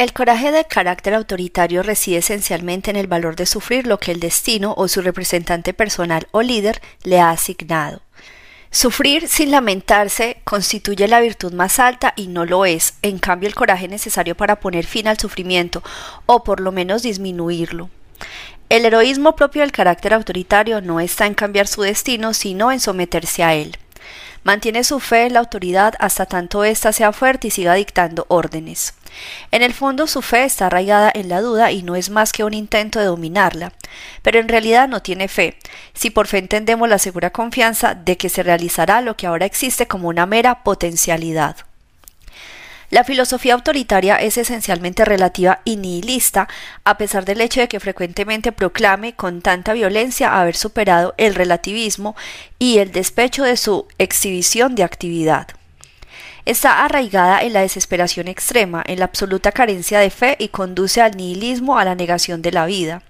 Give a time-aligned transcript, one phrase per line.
[0.00, 4.18] El coraje de carácter autoritario reside esencialmente en el valor de sufrir lo que el
[4.18, 8.00] destino o su representante personal o líder le ha asignado.
[8.70, 13.54] Sufrir sin lamentarse constituye la virtud más alta y no lo es, en cambio el
[13.54, 15.82] coraje necesario para poner fin al sufrimiento
[16.24, 17.90] o por lo menos disminuirlo.
[18.70, 23.42] El heroísmo propio del carácter autoritario no está en cambiar su destino, sino en someterse
[23.42, 23.76] a él.
[24.42, 28.94] Mantiene su fe en la autoridad hasta tanto ésta sea fuerte y siga dictando órdenes.
[29.50, 32.44] En el fondo su fe está arraigada en la duda y no es más que
[32.44, 33.72] un intento de dominarla,
[34.22, 35.58] pero en realidad no tiene fe,
[35.94, 39.86] si por fe entendemos la segura confianza de que se realizará lo que ahora existe
[39.86, 41.56] como una mera potencialidad.
[42.90, 46.48] La filosofía autoritaria es esencialmente relativa y nihilista,
[46.84, 52.16] a pesar del hecho de que frecuentemente proclame con tanta violencia haber superado el relativismo
[52.58, 55.46] y el despecho de su exhibición de actividad
[56.46, 61.16] está arraigada en la desesperación extrema, en la absoluta carencia de fe y conduce al
[61.16, 63.02] nihilismo, a la negación de la vida.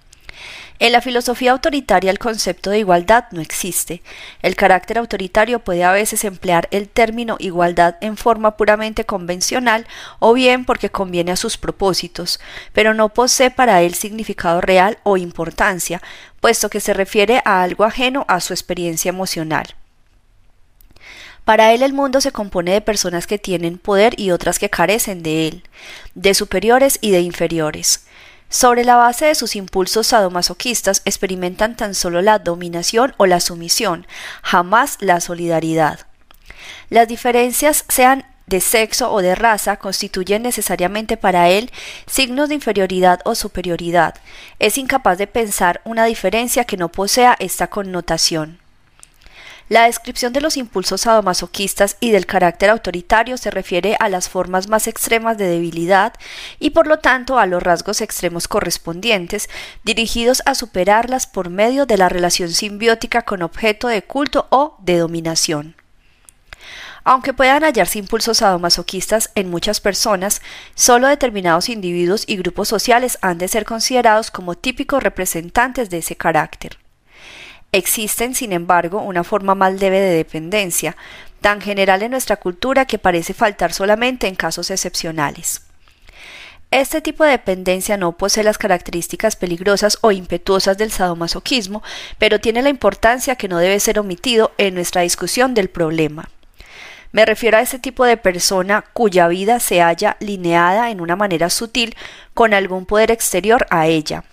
[0.81, 4.01] En la filosofía autoritaria el concepto de igualdad no existe.
[4.41, 9.85] El carácter autoritario puede a veces emplear el término igualdad en forma puramente convencional
[10.17, 12.39] o bien porque conviene a sus propósitos,
[12.73, 16.01] pero no posee para él significado real o importancia,
[16.39, 19.75] puesto que se refiere a algo ajeno a su experiencia emocional.
[21.45, 25.21] Para él el mundo se compone de personas que tienen poder y otras que carecen
[25.21, 25.63] de él,
[26.15, 28.07] de superiores y de inferiores.
[28.51, 34.05] Sobre la base de sus impulsos sadomasoquistas experimentan tan solo la dominación o la sumisión,
[34.43, 36.01] jamás la solidaridad.
[36.89, 41.71] Las diferencias, sean de sexo o de raza, constituyen necesariamente para él
[42.07, 44.15] signos de inferioridad o superioridad.
[44.59, 48.60] Es incapaz de pensar una diferencia que no posea esta connotación.
[49.71, 54.67] La descripción de los impulsos sadomasoquistas y del carácter autoritario se refiere a las formas
[54.67, 56.13] más extremas de debilidad
[56.59, 59.49] y por lo tanto a los rasgos extremos correspondientes,
[59.85, 64.97] dirigidos a superarlas por medio de la relación simbiótica con objeto de culto o de
[64.97, 65.77] dominación.
[67.05, 70.41] Aunque puedan hallarse impulsos sadomasoquistas en muchas personas,
[70.75, 76.17] solo determinados individuos y grupos sociales han de ser considerados como típicos representantes de ese
[76.17, 76.77] carácter.
[77.73, 80.97] Existen, sin embargo, una forma más leve de dependencia,
[81.39, 85.61] tan general en nuestra cultura que parece faltar solamente en casos excepcionales.
[86.69, 91.81] Este tipo de dependencia no posee las características peligrosas o impetuosas del sadomasoquismo,
[92.17, 96.29] pero tiene la importancia que no debe ser omitido en nuestra discusión del problema.
[97.13, 101.49] Me refiero a ese tipo de persona cuya vida se halla lineada en una manera
[101.49, 101.95] sutil
[102.33, 104.23] con algún poder exterior a ella,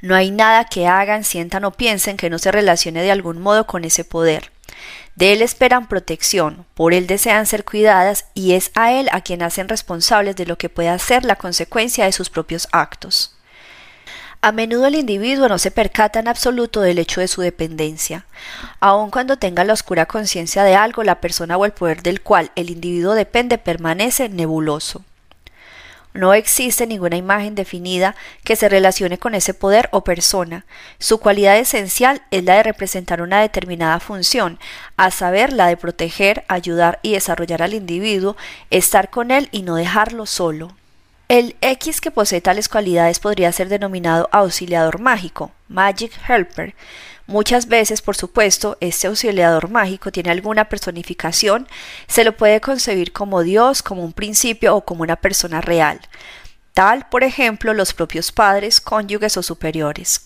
[0.00, 3.66] no hay nada que hagan, sientan o piensen que no se relacione de algún modo
[3.66, 4.52] con ese poder.
[5.16, 9.42] De él esperan protección, por él desean ser cuidadas y es a él a quien
[9.42, 13.34] hacen responsables de lo que pueda ser la consecuencia de sus propios actos.
[14.40, 18.24] A menudo el individuo no se percata en absoluto del hecho de su dependencia.
[18.78, 22.52] Aun cuando tenga la oscura conciencia de algo, la persona o el poder del cual
[22.54, 25.04] el individuo depende permanece nebuloso.
[26.14, 30.64] No existe ninguna imagen definida que se relacione con ese poder o persona.
[30.98, 34.58] Su cualidad esencial es la de representar una determinada función,
[34.96, 38.36] a saber, la de proteger, ayudar y desarrollar al individuo,
[38.70, 40.74] estar con él y no dejarlo solo.
[41.28, 46.74] El X que posee tales cualidades podría ser denominado auxiliador mágico, Magic Helper,
[47.28, 51.68] Muchas veces, por supuesto, este auxiliador mágico tiene alguna personificación,
[52.06, 56.00] se lo puede concebir como Dios, como un principio o como una persona real,
[56.72, 60.24] tal, por ejemplo, los propios padres, cónyuges o superiores.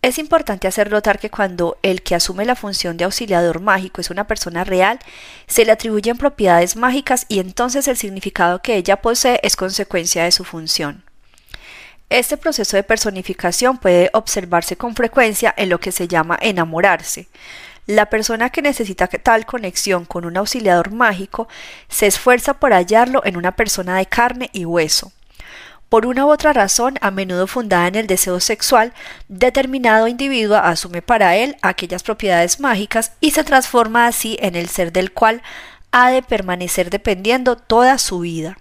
[0.00, 4.08] Es importante hacer notar que cuando el que asume la función de auxiliador mágico es
[4.08, 5.00] una persona real,
[5.46, 10.32] se le atribuyen propiedades mágicas y entonces el significado que ella posee es consecuencia de
[10.32, 11.04] su función.
[12.10, 17.28] Este proceso de personificación puede observarse con frecuencia en lo que se llama enamorarse.
[17.86, 21.48] La persona que necesita tal conexión con un auxiliador mágico
[21.88, 25.12] se esfuerza por hallarlo en una persona de carne y hueso.
[25.88, 28.92] Por una u otra razón, a menudo fundada en el deseo sexual,
[29.28, 34.92] determinado individuo asume para él aquellas propiedades mágicas y se transforma así en el ser
[34.92, 35.42] del cual
[35.92, 38.56] ha de permanecer dependiendo toda su vida.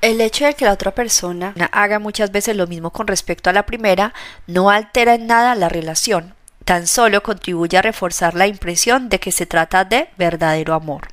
[0.00, 3.52] El hecho de que la otra persona haga muchas veces lo mismo con respecto a
[3.52, 4.12] la primera
[4.46, 6.34] no altera en nada la relación,
[6.64, 11.08] tan solo contribuye a reforzar la impresión de que se trata de verdadero amor.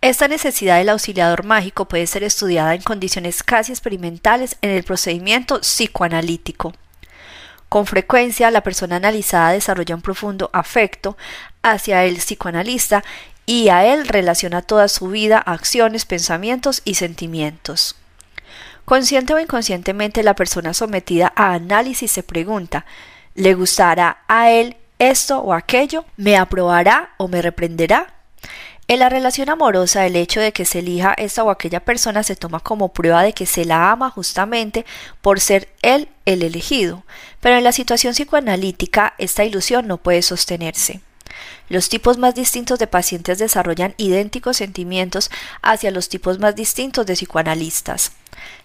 [0.00, 5.60] Esta necesidad del auxiliador mágico puede ser estudiada en condiciones casi experimentales en el procedimiento
[5.60, 6.72] psicoanalítico.
[7.68, 11.16] Con frecuencia, la persona analizada desarrolla un profundo afecto
[11.62, 13.04] hacia el psicoanalista
[13.52, 17.96] y a él relaciona toda su vida, acciones, pensamientos y sentimientos.
[18.86, 22.86] Consciente o inconscientemente la persona sometida a análisis se pregunta
[23.34, 26.06] ¿le gustará a él esto o aquello?
[26.16, 28.14] ¿Me aprobará o me reprenderá?
[28.88, 32.36] En la relación amorosa, el hecho de que se elija esta o aquella persona se
[32.36, 34.86] toma como prueba de que se la ama justamente
[35.20, 37.04] por ser él el elegido,
[37.40, 41.02] pero en la situación psicoanalítica esta ilusión no puede sostenerse.
[41.68, 45.30] Los tipos más distintos de pacientes desarrollan idénticos sentimientos
[45.62, 48.12] hacia los tipos más distintos de psicoanalistas.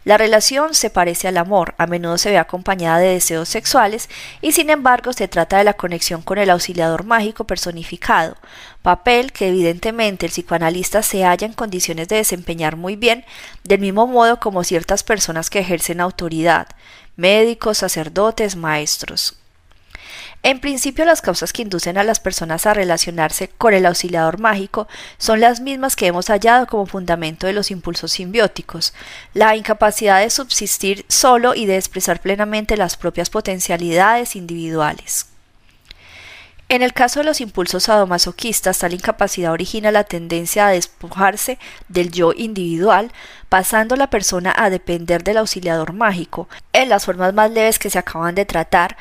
[0.03, 4.09] La relación se parece al amor, a menudo se ve acompañada de deseos sexuales
[4.41, 8.38] y sin embargo se trata de la conexión con el auxiliador mágico personificado,
[8.81, 13.25] papel que evidentemente el psicoanalista se halla en condiciones de desempeñar muy bien,
[13.63, 16.68] del mismo modo como ciertas personas que ejercen autoridad,
[17.18, 19.38] médicos, sacerdotes, maestros.
[20.43, 24.87] En principio, las causas que inducen a las personas a relacionarse con el auxiliador mágico
[25.17, 28.93] son las mismas que hemos hallado como fundamento de los impulsos simbióticos,
[29.33, 35.27] la incapacidad de subsistir solo y de expresar plenamente las propias potencialidades individuales.
[36.69, 42.11] En el caso de los impulsos sadomasoquistas, tal incapacidad origina la tendencia a despojarse del
[42.11, 43.13] yo individual,
[43.47, 46.49] pasando la persona a depender del auxiliador mágico.
[46.73, 48.97] En las formas más leves que se acaban de tratar,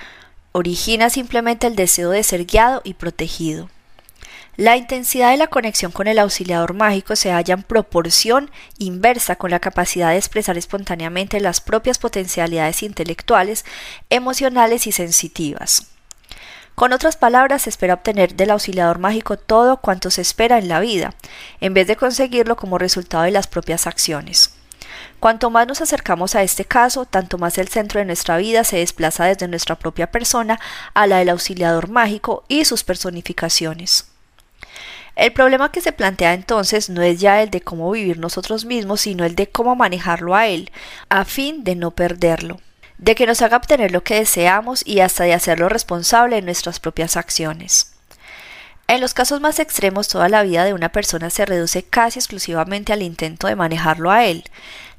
[0.57, 3.69] origina simplemente el deseo de ser guiado y protegido.
[4.57, 9.51] La intensidad de la conexión con el auxiliador mágico se halla en proporción inversa con
[9.51, 13.67] la capacidad de expresar espontáneamente las propias potencialidades intelectuales,
[14.09, 15.89] emocionales y sensitivas.
[16.75, 20.81] Con otras palabras, se espera obtener del auxiliador mágico todo cuanto se espera en la
[20.81, 21.15] vida,
[21.61, 24.56] en vez de conseguirlo como resultado de las propias acciones.
[25.27, 28.77] Cuanto más nos acercamos a este caso, tanto más el centro de nuestra vida se
[28.77, 30.61] desplaza desde nuestra propia persona
[30.95, 34.07] a la del auxiliador mágico y sus personificaciones.
[35.17, 39.01] El problema que se plantea entonces no es ya el de cómo vivir nosotros mismos,
[39.01, 40.71] sino el de cómo manejarlo a él,
[41.09, 42.61] a fin de no perderlo,
[42.99, 46.79] de que nos haga obtener lo que deseamos y hasta de hacerlo responsable de nuestras
[46.79, 47.97] propias acciones.
[48.89, 52.93] En los casos más extremos, toda la vida de una persona se reduce casi exclusivamente
[52.93, 54.45] al intento de manejarlo a él.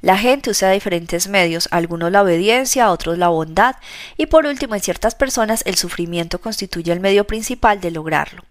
[0.07, 3.75] La gente usa diferentes medios, algunos la obediencia, otros la bondad,
[4.15, 8.45] y por último, en ciertas personas, el sufrimiento constituye el medio principal de lograrlo.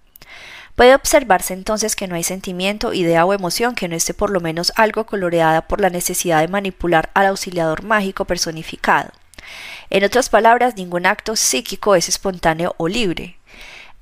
[0.74, 4.40] Puede observarse entonces que no hay sentimiento, idea o emoción que no esté por lo
[4.40, 9.08] menos algo coloreada por la necesidad de manipular al auxiliador mágico personificado.
[9.88, 13.38] En otras palabras, ningún acto psíquico es espontáneo o libre.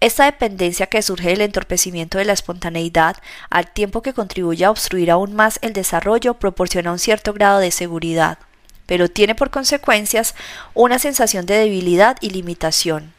[0.00, 3.17] Esta dependencia que surge del entorpecimiento de la espontaneidad,
[3.49, 7.70] al tiempo que contribuye a obstruir aún más el desarrollo, proporciona un cierto grado de
[7.70, 8.38] seguridad,
[8.87, 10.35] pero tiene por consecuencias
[10.75, 13.14] una sensación de debilidad y limitación.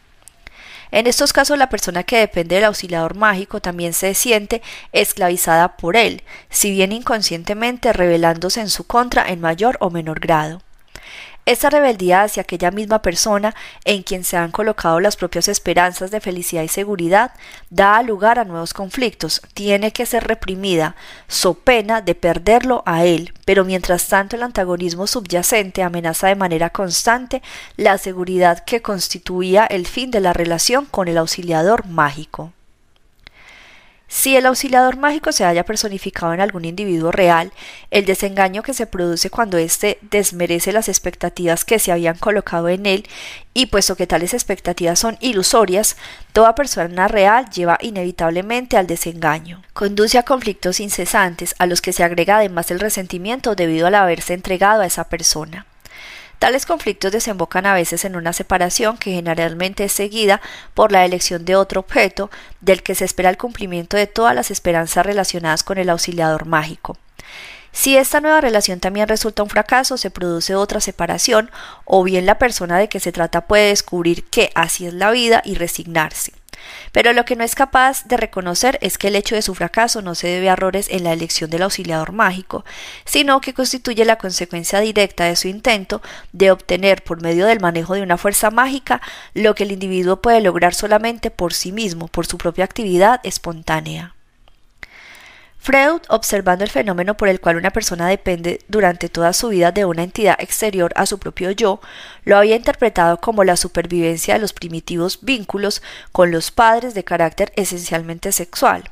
[0.92, 4.62] En estos casos la persona que depende del auxiliador mágico también se siente
[4.92, 10.62] esclavizada por él, si bien inconscientemente rebelándose en su contra en mayor o menor grado.
[11.46, 13.54] Esta rebeldía hacia aquella misma persona
[13.84, 17.34] en quien se han colocado las propias esperanzas de felicidad y seguridad
[17.70, 20.96] da lugar a nuevos conflictos, tiene que ser reprimida,
[21.28, 26.72] so pena de perderlo a él, pero mientras tanto el antagonismo subyacente amenaza de manera
[26.72, 27.44] constante
[27.78, 32.54] la seguridad que constituía el fin de la relación con el auxiliador mágico.
[34.08, 37.52] Si el auxiliador mágico se haya personificado en algún individuo real,
[37.90, 42.86] el desengaño que se produce cuando éste desmerece las expectativas que se habían colocado en
[42.86, 43.08] él,
[43.56, 45.98] y puesto que tales expectativas son ilusorias,
[46.34, 49.64] toda persona real lleva inevitablemente al desengaño.
[49.74, 54.34] Conduce a conflictos incesantes, a los que se agrega además el resentimiento debido al haberse
[54.34, 55.66] entregado a esa persona.
[56.40, 60.42] Tales conflictos desembocan a veces en una separación que generalmente es seguida
[60.74, 62.30] por la elección de otro objeto
[62.62, 66.98] del que se espera el cumplimiento de todas las esperanzas relacionadas con el auxiliador mágico.
[67.72, 71.52] Si esta nueva relación también resulta un fracaso, se produce otra separación,
[71.84, 75.42] o bien la persona de que se trata puede descubrir que así es la vida
[75.44, 76.32] y resignarse.
[76.92, 80.02] Pero lo que no es capaz de reconocer es que el hecho de su fracaso
[80.02, 82.66] no se debe a errores en la elección del auxiliador mágico,
[83.06, 87.94] sino que constituye la consecuencia directa de su intento de obtener por medio del manejo
[87.94, 89.02] de una fuerza mágica
[89.34, 94.15] lo que el individuo puede lograr solamente por sí mismo, por su propia actividad espontánea.
[95.66, 99.84] Freud, observando el fenómeno por el cual una persona depende durante toda su vida de
[99.84, 101.82] una entidad exterior a su propio yo,
[102.24, 105.82] lo había interpretado como la supervivencia de los primitivos vínculos
[106.12, 108.84] con los padres de carácter esencialmente sexual.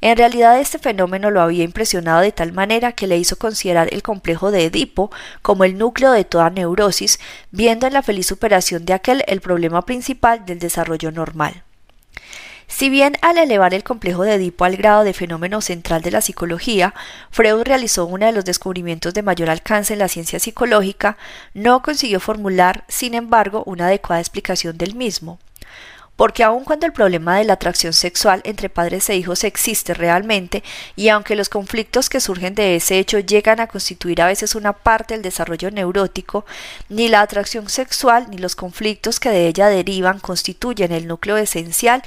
[0.00, 4.02] En realidad este fenómeno lo había impresionado de tal manera que le hizo considerar el
[4.02, 5.10] complejo de Edipo
[5.42, 7.20] como el núcleo de toda neurosis,
[7.50, 11.62] viendo en la feliz superación de aquel el problema principal del desarrollo normal.
[12.68, 16.20] Si bien al elevar el complejo de Edipo al grado de fenómeno central de la
[16.20, 16.94] psicología,
[17.30, 21.16] Freud realizó uno de los descubrimientos de mayor alcance en la ciencia psicológica,
[21.54, 25.38] no consiguió formular, sin embargo, una adecuada explicación del mismo
[26.16, 30.62] porque aun cuando el problema de la atracción sexual entre padres e hijos existe realmente,
[30.96, 34.72] y aunque los conflictos que surgen de ese hecho llegan a constituir a veces una
[34.72, 36.44] parte del desarrollo neurótico,
[36.88, 42.02] ni la atracción sexual ni los conflictos que de ella derivan constituyen el núcleo esencial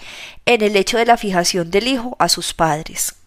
[0.45, 3.18] en el hecho de la fijación del hijo a sus padres.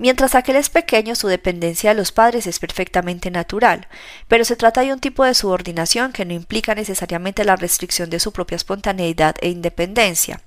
[0.00, 3.88] Mientras aquel es pequeño, su dependencia de los padres es perfectamente natural,
[4.28, 8.20] pero se trata de un tipo de subordinación que no implica necesariamente la restricción de
[8.20, 10.40] su propia espontaneidad e independencia.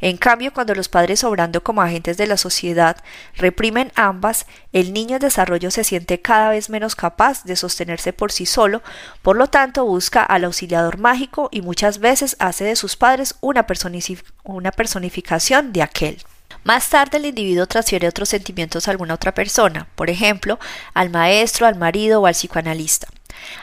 [0.00, 2.96] En cambio, cuando los padres obrando como agentes de la sociedad
[3.36, 8.32] reprimen ambas, el niño en desarrollo se siente cada vez menos capaz de sostenerse por
[8.32, 8.82] sí solo,
[9.22, 13.64] por lo tanto busca al auxiliador mágico y muchas veces hace de sus padres una,
[13.64, 16.18] personificación de aquel.
[16.64, 20.58] Más tarde el individuo transfiere otros sentimientos a alguna otra persona, por ejemplo,
[20.94, 23.08] al maestro, al marido o al psicoanalista.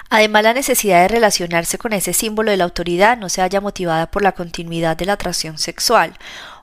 [0.10, 4.08] Además, la necesidad de relacionarse con ese símbolo de la autoridad no se haya motivada
[4.08, 6.14] por la continuidad de la atracción sexual,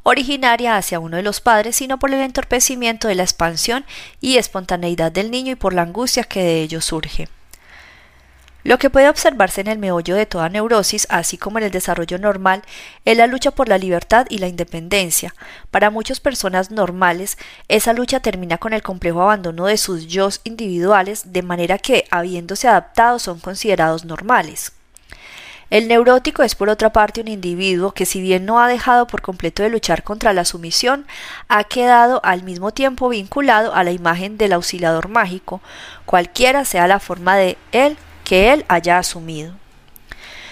[0.03, 3.85] originaria hacia uno de los padres, sino por el entorpecimiento de la expansión
[4.21, 7.29] y espontaneidad del niño y por la angustia que de ello surge.
[8.65, 12.19] Lo que puede observarse en el meollo de toda neurosis, así como en el desarrollo
[12.19, 12.63] normal,
[13.05, 15.35] es la lucha por la libertad y la independencia.
[15.73, 21.33] Para muchas personas normales, esa lucha termina con el complejo abandono de sus yo individuales,
[21.33, 24.73] de manera que, habiéndose adaptado, son considerados normales.
[25.69, 29.23] El neurótico es por otra parte un individuo que si bien no ha dejado por
[29.23, 31.07] completo de luchar contra la sumisión,
[31.49, 35.63] ha quedado al mismo tiempo vinculado a la imagen del auxiliador mágico,
[36.05, 39.55] cualquiera sea la forma de él que él haya asumido.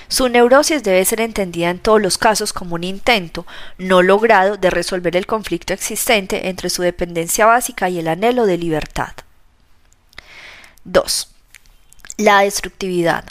[0.09, 3.47] Su neurosis debe ser entendida en todos los casos como un intento
[3.79, 8.59] no logrado de resolver el conflicto existente entre su dependencia básica y el anhelo de
[8.59, 9.13] libertad.
[10.83, 11.33] 2.
[12.17, 13.25] La destructividad.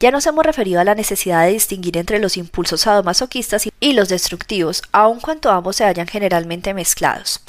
[0.00, 4.08] Ya nos hemos referido a la necesidad de distinguir entre los impulsos sadomasoquistas y los
[4.08, 7.40] destructivos, aun cuando ambos se hallan generalmente mezclados.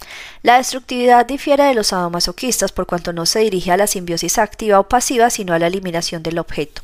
[0.43, 4.81] La destructividad difiere de los sadomasoquistas por cuanto no se dirige a la simbiosis activa
[4.81, 6.81] o pasiva, sino a la eliminación del objeto.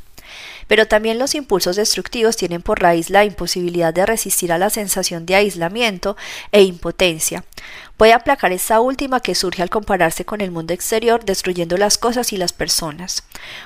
[0.67, 5.25] Pero también los impulsos destructivos tienen por raíz la imposibilidad de resistir a la sensación
[5.25, 6.17] de aislamiento
[6.51, 7.43] e impotencia.
[7.97, 12.31] Puede aplacar esta última que surge al compararse con el mundo exterior, destruyendo las cosas
[12.31, 13.23] y las personas.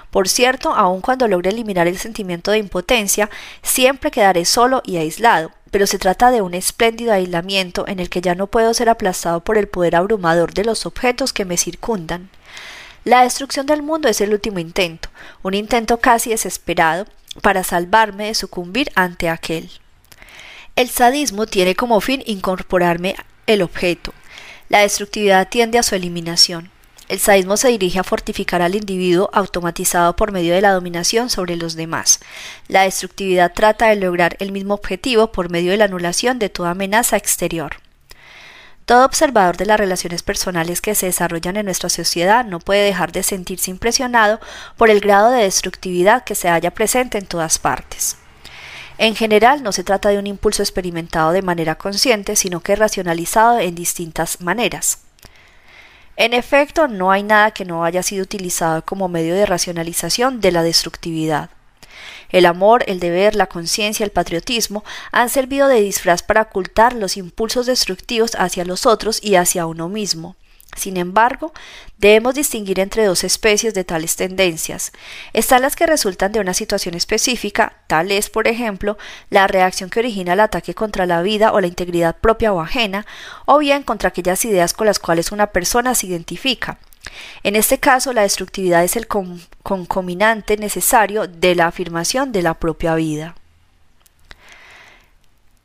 [0.10, 3.30] Por cierto, aun cuando logre eliminar el sentimiento de impotencia,
[3.62, 8.22] siempre quedaré solo y aislado, pero se trata de un espléndido aislamiento en el que
[8.22, 12.30] ya no puedo ser aplastado por el poder abrumador de los objetos que me circundan.
[13.04, 15.10] La destrucción del mundo es el último intento,
[15.42, 17.08] un intento casi desesperado
[17.42, 19.72] para salvarme de sucumbir ante aquel.
[20.76, 23.16] El sadismo tiene como fin incorporarme
[23.48, 24.14] el objeto.
[24.70, 26.70] La destructividad tiende a su eliminación.
[27.10, 31.56] El sadismo se dirige a fortificar al individuo automatizado por medio de la dominación sobre
[31.56, 32.20] los demás.
[32.68, 36.70] La destructividad trata de lograr el mismo objetivo por medio de la anulación de toda
[36.70, 37.78] amenaza exterior.
[38.92, 43.14] Todo observador de las relaciones personales que se desarrollan en nuestra sociedad no puede dejar
[43.14, 44.42] de sentirse impresionado
[44.76, 48.18] por el grado de destructividad que se halla presente en todas partes.
[48.98, 53.60] En general, no se trata de un impulso experimentado de manera consciente, sino que racionalizado
[53.60, 54.98] en distintas maneras.
[56.18, 60.52] En efecto, no hay nada que no haya sido utilizado como medio de racionalización de
[60.52, 61.50] la destructividad.
[62.32, 67.18] El amor, el deber, la conciencia, el patriotismo han servido de disfraz para ocultar los
[67.18, 70.36] impulsos destructivos hacia los otros y hacia uno mismo.
[70.76, 71.52] Sin embargo,
[71.98, 74.94] debemos distinguir entre dos especies de tales tendencias.
[75.34, 78.98] Están las que resultan de una situación específica, tal es, por ejemplo,
[79.30, 83.06] la reacción que origina el ataque contra la vida o la integridad propia o ajena,
[83.46, 86.78] o bien contra aquellas ideas con las cuales una persona se identifica,
[87.44, 92.96] en este caso, la destructividad es el concominante necesario de la afirmación de la propia
[92.96, 93.36] vida.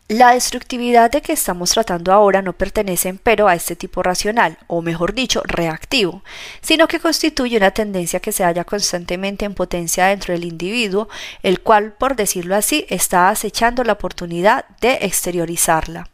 [0.09, 4.81] La destructividad de que estamos tratando ahora no pertenece empero a este tipo racional, o
[4.81, 6.23] mejor dicho, reactivo,
[6.61, 11.09] sino que constituye una tendencia que se halla constantemente en potencia dentro del individuo,
[11.43, 16.09] el cual, por decirlo así, está acechando la oportunidad de exteriorizarla.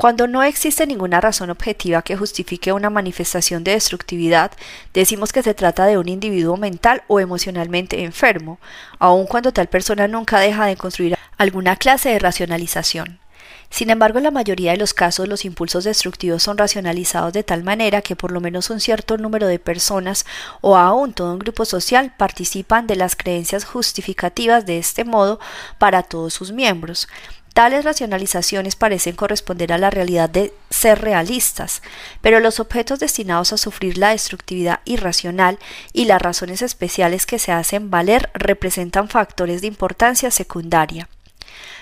[0.00, 4.50] Cuando no existe ninguna razón objetiva que justifique una manifestación de destructividad,
[4.94, 8.58] decimos que se trata de un individuo mental o emocionalmente enfermo,
[8.98, 13.20] aun cuando tal persona nunca deja de construir alguna clase de racionalización.
[13.68, 17.62] Sin embargo, en la mayoría de los casos los impulsos destructivos son racionalizados de tal
[17.62, 20.24] manera que por lo menos un cierto número de personas
[20.62, 25.38] o aún todo un grupo social participan de las creencias justificativas de este modo
[25.78, 27.06] para todos sus miembros.
[27.54, 31.82] Tales racionalizaciones parecen corresponder a la realidad de ser realistas,
[32.20, 35.58] pero los objetos destinados a sufrir la destructividad irracional
[35.92, 41.08] y las razones especiales que se hacen valer representan factores de importancia secundaria.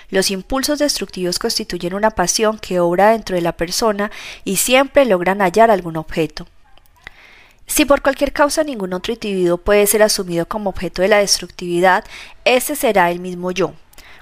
[0.09, 4.09] Los impulsos destructivos constituyen una pasión que obra dentro de la persona
[4.43, 6.47] y siempre logran hallar algún objeto.
[7.67, 12.03] Si por cualquier causa ningún otro individuo puede ser asumido como objeto de la destructividad,
[12.43, 13.75] ese será el mismo yo.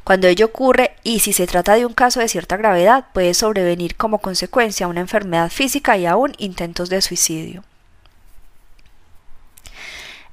[0.07, 3.97] Cuando ello ocurre, y si se trata de un caso de cierta gravedad, puede sobrevenir
[3.97, 7.65] como consecuencia una enfermedad física y aún intentos de suicidio.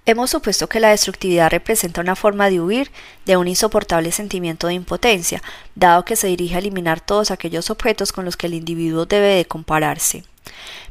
[0.06, 2.92] Hemos supuesto que la destructividad representa una forma de huir
[3.26, 5.42] de un insoportable sentimiento de impotencia,
[5.74, 9.34] dado que se dirige a eliminar todos aquellos objetos con los que el individuo debe
[9.34, 10.22] de compararse.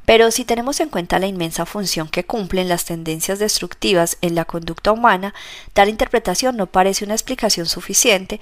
[0.06, 4.44] Pero si tenemos en cuenta la inmensa función que cumplen las tendencias destructivas en la
[4.44, 5.34] conducta humana,
[5.72, 8.42] tal interpretación no parece una explicación suficiente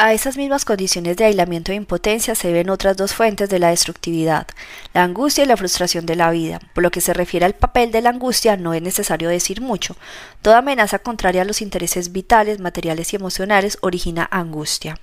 [0.00, 3.70] a esas mismas condiciones de aislamiento e impotencia se ven otras dos fuentes de la
[3.70, 4.46] destructividad,
[4.94, 6.60] la angustia y la frustración de la vida.
[6.72, 9.96] Por lo que se refiere al papel de la angustia, no es necesario decir mucho.
[10.40, 15.00] Toda amenaza contraria a los intereses vitales, materiales y emocionales origina angustia.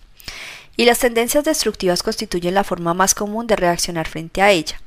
[0.78, 4.80] Y las tendencias destructivas constituyen la forma más común de reaccionar frente a ella.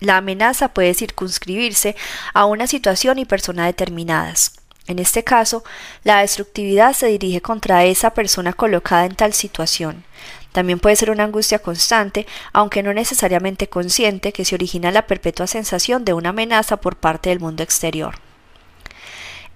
[0.00, 1.96] La amenaza puede circunscribirse
[2.34, 4.57] a una situación y persona determinadas.
[4.88, 5.62] En este caso,
[6.02, 10.04] la destructividad se dirige contra esa persona colocada en tal situación.
[10.52, 15.46] También puede ser una angustia constante, aunque no necesariamente consciente, que se origina la perpetua
[15.46, 18.14] sensación de una amenaza por parte del mundo exterior.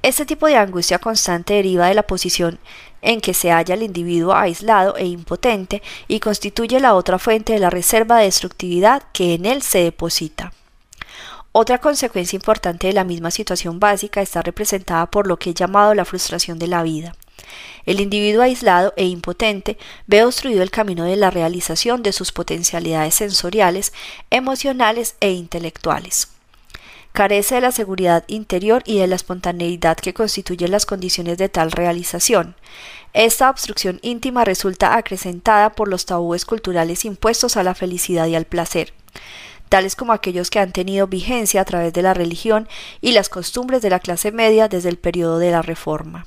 [0.03, 2.59] Este tipo de angustia constante deriva de la posición
[3.01, 7.59] en que se halla el individuo aislado e impotente y constituye la otra fuente de
[7.59, 10.53] la reserva de destructividad que en él se deposita.
[11.55, 15.93] Otra consecuencia importante de la misma situación básica está representada por lo que he llamado
[15.93, 17.15] la frustración de la vida.
[17.85, 23.17] El individuo aislado e impotente ve obstruido el camino de la realización de sus potencialidades
[23.17, 23.93] sensoriales,
[24.31, 26.29] emocionales e intelectuales.
[27.13, 31.71] Carece de la seguridad interior y de la espontaneidad que constituyen las condiciones de tal
[31.71, 32.57] realización.
[33.13, 38.47] Esta obstrucción íntima resulta acrecentada por los tabúes culturales impuestos a la felicidad y al
[38.47, 38.95] placer
[39.73, 42.69] tales como aquellos que han tenido vigencia a través de la religión
[43.01, 46.27] y las costumbres de la clase media desde el periodo de la Reforma.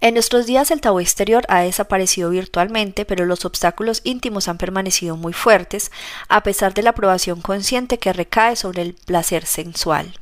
[0.00, 5.18] En nuestros días el tabú exterior ha desaparecido virtualmente, pero los obstáculos íntimos han permanecido
[5.18, 5.92] muy fuertes,
[6.30, 10.18] a pesar de la aprobación consciente que recae sobre el placer sensual.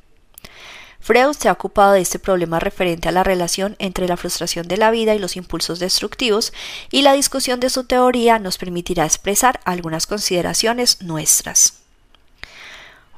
[1.00, 4.76] Freud se ha ocupado de este problema referente a la relación entre la frustración de
[4.76, 6.52] la vida y los impulsos destructivos,
[6.90, 11.80] y la discusión de su teoría nos permitirá expresar algunas consideraciones nuestras.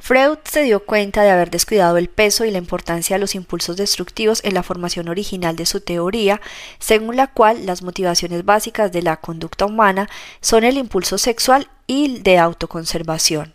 [0.03, 3.77] Freud se dio cuenta de haber descuidado el peso y la importancia de los impulsos
[3.77, 6.41] destructivos en la formación original de su teoría,
[6.81, 10.09] según la cual las motivaciones básicas de la conducta humana
[10.41, 13.55] son el impulso sexual y de autoconservación.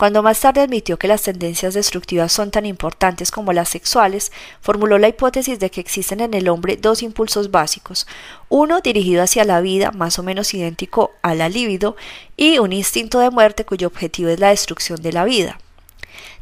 [0.00, 4.32] Cuando más tarde admitió que las tendencias destructivas son tan importantes como las sexuales,
[4.62, 8.06] formuló la hipótesis de que existen en el hombre dos impulsos básicos,
[8.48, 11.96] uno dirigido hacia la vida, más o menos idéntico a la libido,
[12.34, 15.58] y un instinto de muerte cuyo objetivo es la destrucción de la vida.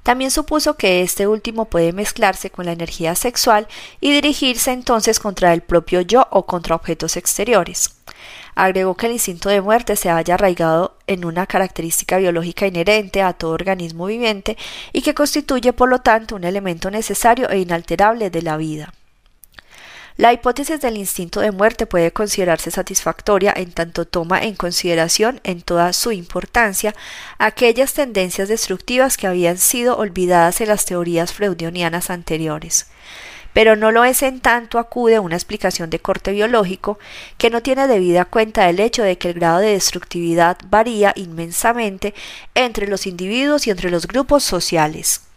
[0.03, 3.69] También supuso que este último puede mezclarse con la energía sexual
[4.01, 7.95] y dirigirse entonces contra el propio yo o contra objetos exteriores.
[8.55, 13.33] Agregó que el instinto de muerte se haya arraigado en una característica biológica inherente a
[13.33, 14.57] todo organismo viviente
[14.93, 18.93] y que constituye por lo tanto un elemento necesario e inalterable de la vida.
[20.19, 25.63] La hipótesis del instinto de muerte puede considerarse satisfactoria en tanto toma en consideración en
[25.63, 26.93] toda su importancia
[27.39, 32.89] aquellas tendencias destructivas que habían sido olvidadas en las teorías freudianianas anteriores
[33.53, 36.99] pero no lo es en tanto acude a una explicación de corte biológico
[37.39, 42.13] que no tiene debida cuenta del hecho de que el grado de destructividad varía inmensamente
[42.57, 45.28] entre los individuos y entre los grupos sociales.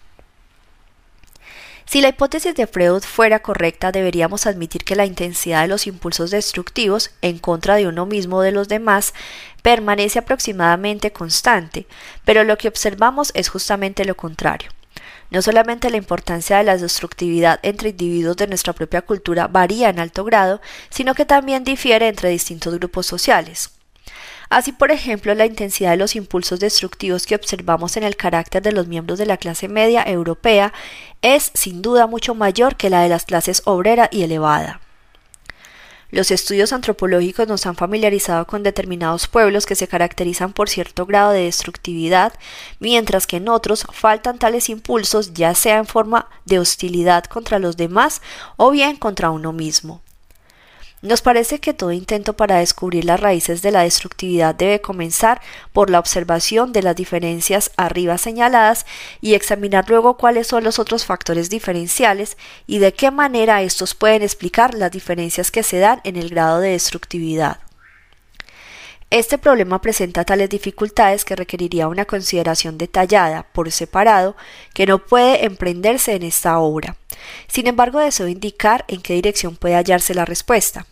[1.86, 6.32] Si la hipótesis de Freud fuera correcta, deberíamos admitir que la intensidad de los impulsos
[6.32, 9.13] destructivos en contra de uno mismo o de los demás
[9.62, 11.88] permanece aproximadamente constante,
[12.24, 14.70] pero lo que observamos es justamente lo contrario.
[15.32, 20.00] No solamente la importancia de la destructividad entre individuos de nuestra propia cultura varía en
[20.00, 23.72] alto grado, sino que también difiere entre distintos grupos sociales.
[24.52, 28.74] Así, por ejemplo, la intensidad de los impulsos destructivos que observamos en el carácter de
[28.74, 30.74] los miembros de la clase media europea
[31.22, 34.82] es sin duda mucho mayor que la de las clases obrera y elevada.
[36.10, 41.32] Los estudios antropológicos nos han familiarizado con determinados pueblos que se caracterizan por cierto grado
[41.32, 42.34] de destructividad,
[42.82, 47.78] mientras que en otros faltan tales impulsos ya sea en forma de hostilidad contra los
[47.78, 48.22] demás
[48.58, 50.02] o bien contra uno mismo.
[51.02, 55.42] Nos parece que todo intento para descubrir las raíces de la destructividad debe comenzar
[55.74, 58.86] por la observación de las diferencias arriba señaladas
[59.20, 62.38] y examinar luego cuáles son los otros factores diferenciales
[62.68, 66.60] y de qué manera estos pueden explicar las diferencias que se dan en el grado
[66.60, 67.58] de destructividad.
[69.10, 74.36] Este problema presenta tales dificultades que requeriría una consideración detallada, por separado,
[74.74, 76.96] que no puede emprenderse en esta obra.
[77.48, 80.86] Sin embargo, deseo indicar en qué dirección puede hallarse la respuesta.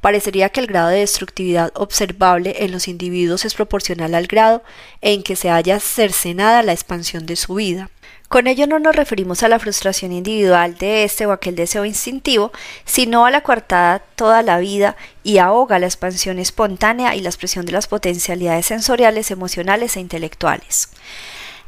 [0.00, 4.62] Parecería que el grado de destructividad observable en los individuos es proporcional al grado
[5.00, 7.90] en que se haya cercenada la expansión de su vida.
[8.28, 12.52] Con ello no nos referimos a la frustración individual de este o aquel deseo instintivo,
[12.84, 17.64] sino a la coartada toda la vida y ahoga la expansión espontánea y la expresión
[17.64, 20.88] de las potencialidades sensoriales, emocionales e intelectuales.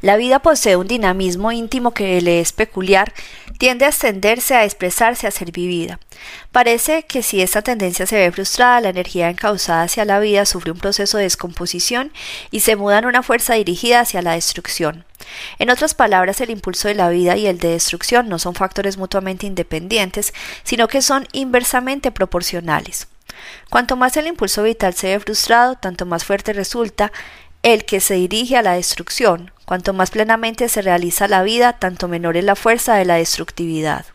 [0.01, 3.13] La vida posee un dinamismo íntimo que le es peculiar,
[3.57, 5.99] tiende a extenderse, a expresarse, a ser vivida.
[6.51, 10.71] Parece que si esta tendencia se ve frustrada, la energía encauzada hacia la vida sufre
[10.71, 12.11] un proceso de descomposición
[12.51, 15.03] y se muda en una fuerza dirigida hacia la destrucción.
[15.57, 18.97] En otras palabras, el impulso de la vida y el de destrucción no son factores
[18.97, 20.33] mutuamente independientes,
[20.63, 23.07] sino que son inversamente proporcionales.
[23.69, 27.11] Cuanto más el impulso vital se ve frustrado, tanto más fuerte resulta
[27.63, 29.51] el que se dirige a la destrucción.
[29.67, 34.05] Cuanto más plenamente se realiza la vida, tanto menor es la fuerza de la destructividad.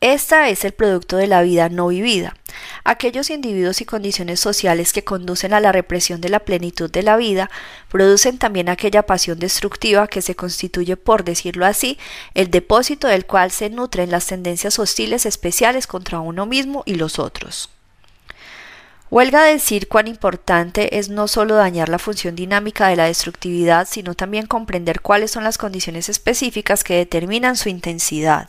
[0.00, 2.34] Esta es el producto de la vida no vivida.
[2.82, 7.16] Aquellos individuos y condiciones sociales que conducen a la represión de la plenitud de la
[7.16, 7.52] vida
[7.88, 11.96] producen también aquella pasión destructiva que se constituye, por decirlo así,
[12.34, 17.20] el depósito del cual se nutren las tendencias hostiles especiales contra uno mismo y los
[17.20, 17.70] otros.
[19.08, 24.14] Huelga decir cuán importante es no solo dañar la función dinámica de la destructividad, sino
[24.14, 28.48] también comprender cuáles son las condiciones específicas que determinan su intensidad.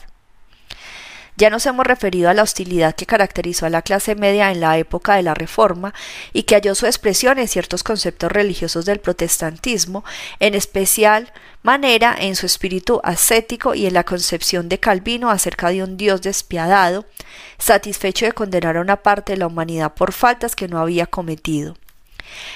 [1.38, 4.80] Ya nos hemos referido a la hostilidad que caracterizó a la clase media en la
[4.80, 5.94] época de la Reforma
[6.34, 10.04] y que halló su expresión en ciertos conceptos religiosos del protestantismo,
[10.40, 15.84] en especial manera en su espíritu ascético y en la concepción de Calvino acerca de
[15.84, 17.06] un Dios despiadado,
[17.60, 21.76] satisfecho de condenar a una parte de la humanidad por faltas que no había cometido.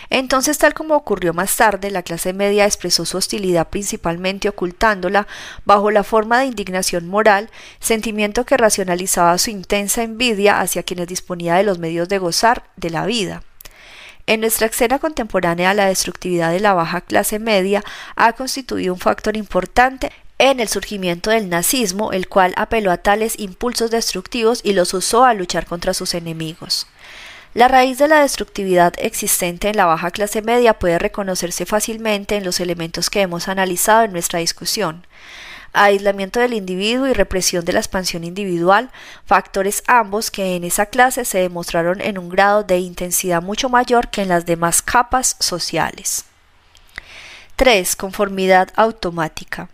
[0.10, 5.28] Entonces, tal como ocurrió más tarde, la clase media expresó su hostilidad principalmente ocultándola
[5.66, 11.56] bajo la forma de indignación moral, sentimiento que racionalizaba su intensa envidia hacia quienes disponía
[11.56, 13.44] de los medios de gozar de la vida.
[14.28, 17.84] En nuestra escena contemporánea, la destructividad de la baja clase media
[18.16, 23.38] ha constituido un factor importante en el surgimiento del nazismo, el cual apeló a tales
[23.40, 26.88] impulsos destructivos y los usó a luchar contra sus enemigos.
[27.54, 32.46] La raíz de la destructividad existente en la baja clase media puede reconocerse fácilmente en
[32.46, 35.06] los elementos que hemos analizado en nuestra discusión.
[35.74, 38.90] Aislamiento del individuo y represión de la expansión individual,
[39.26, 44.10] factores ambos que en esa clase se demostraron en un grado de intensidad mucho mayor
[44.10, 46.24] que en las demás capas sociales.
[47.58, 47.98] 3.
[47.98, 49.68] Conformidad automática.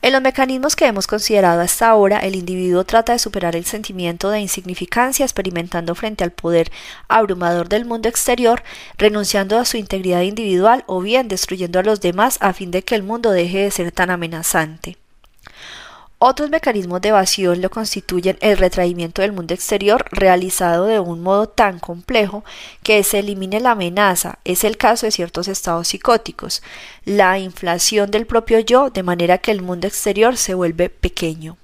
[0.00, 4.30] En los mecanismos que hemos considerado hasta ahora, el individuo trata de superar el sentimiento
[4.30, 6.70] de insignificancia experimentando frente al poder
[7.08, 8.62] abrumador del mundo exterior,
[8.96, 12.94] renunciando a su integridad individual o bien destruyendo a los demás a fin de que
[12.94, 14.96] el mundo deje de ser tan amenazante.
[16.20, 21.48] Otros mecanismos de evasión lo constituyen el retraimiento del mundo exterior realizado de un modo
[21.48, 22.44] tan complejo
[22.82, 24.40] que se elimine la amenaza.
[24.44, 26.60] Es el caso de ciertos estados psicóticos.
[27.04, 31.56] La inflación del propio yo de manera que el mundo exterior se vuelve pequeño.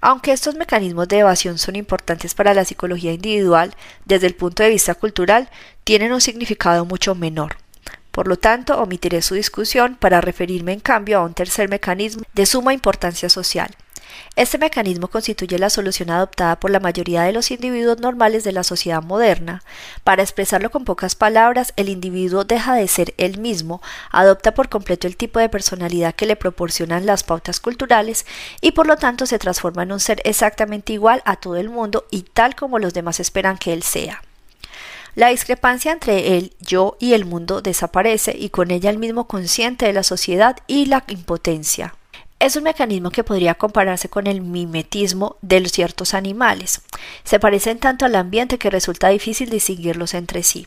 [0.00, 3.74] Aunque estos mecanismos de evasión son importantes para la psicología individual,
[4.04, 5.50] desde el punto de vista cultural,
[5.82, 7.56] tienen un significado mucho menor.
[8.12, 12.46] Por lo tanto, omitiré su discusión para referirme en cambio a un tercer mecanismo de
[12.46, 13.74] suma importancia social.
[14.36, 18.62] Este mecanismo constituye la solución adoptada por la mayoría de los individuos normales de la
[18.62, 19.62] sociedad moderna.
[20.04, 25.06] Para expresarlo con pocas palabras, el individuo deja de ser él mismo, adopta por completo
[25.06, 28.26] el tipo de personalidad que le proporcionan las pautas culturales
[28.60, 32.06] y por lo tanto se transforma en un ser exactamente igual a todo el mundo
[32.10, 34.22] y tal como los demás esperan que él sea.
[35.14, 39.84] La discrepancia entre el yo y el mundo desaparece y con ella el mismo consciente
[39.84, 41.94] de la sociedad y la impotencia.
[42.38, 46.80] Es un mecanismo que podría compararse con el mimetismo de ciertos animales.
[47.24, 50.66] Se parecen tanto al ambiente que resulta difícil distinguirlos entre sí.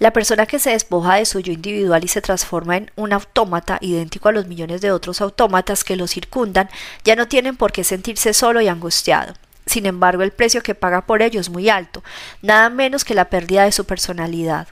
[0.00, 3.78] La persona que se despoja de su yo individual y se transforma en un autómata
[3.80, 6.68] idéntico a los millones de otros autómatas que lo circundan
[7.04, 9.34] ya no tienen por qué sentirse solo y angustiado.
[9.70, 12.02] Sin embargo, el precio que paga por ello es muy alto,
[12.42, 14.66] nada menos que la pérdida de su personalidad.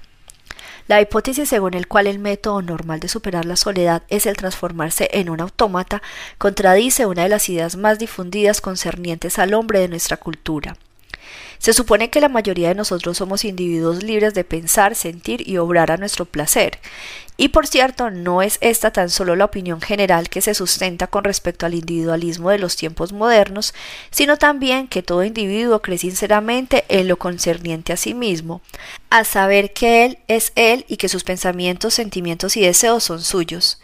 [0.88, 5.08] La hipótesis según el cual el método normal de superar la soledad es el transformarse
[5.12, 6.02] en un autómata
[6.36, 10.76] contradice una de las ideas más difundidas concernientes al hombre de nuestra cultura.
[11.58, 15.90] Se supone que la mayoría de nosotros somos individuos libres de pensar, sentir y obrar
[15.90, 16.78] a nuestro placer.
[17.40, 21.22] Y por cierto, no es esta tan solo la opinión general que se sustenta con
[21.22, 23.74] respecto al individualismo de los tiempos modernos,
[24.10, 28.60] sino también que todo individuo cree sinceramente en lo concerniente a sí mismo,
[29.08, 33.78] a saber que él es él y que sus pensamientos, sentimientos y deseos son suyos.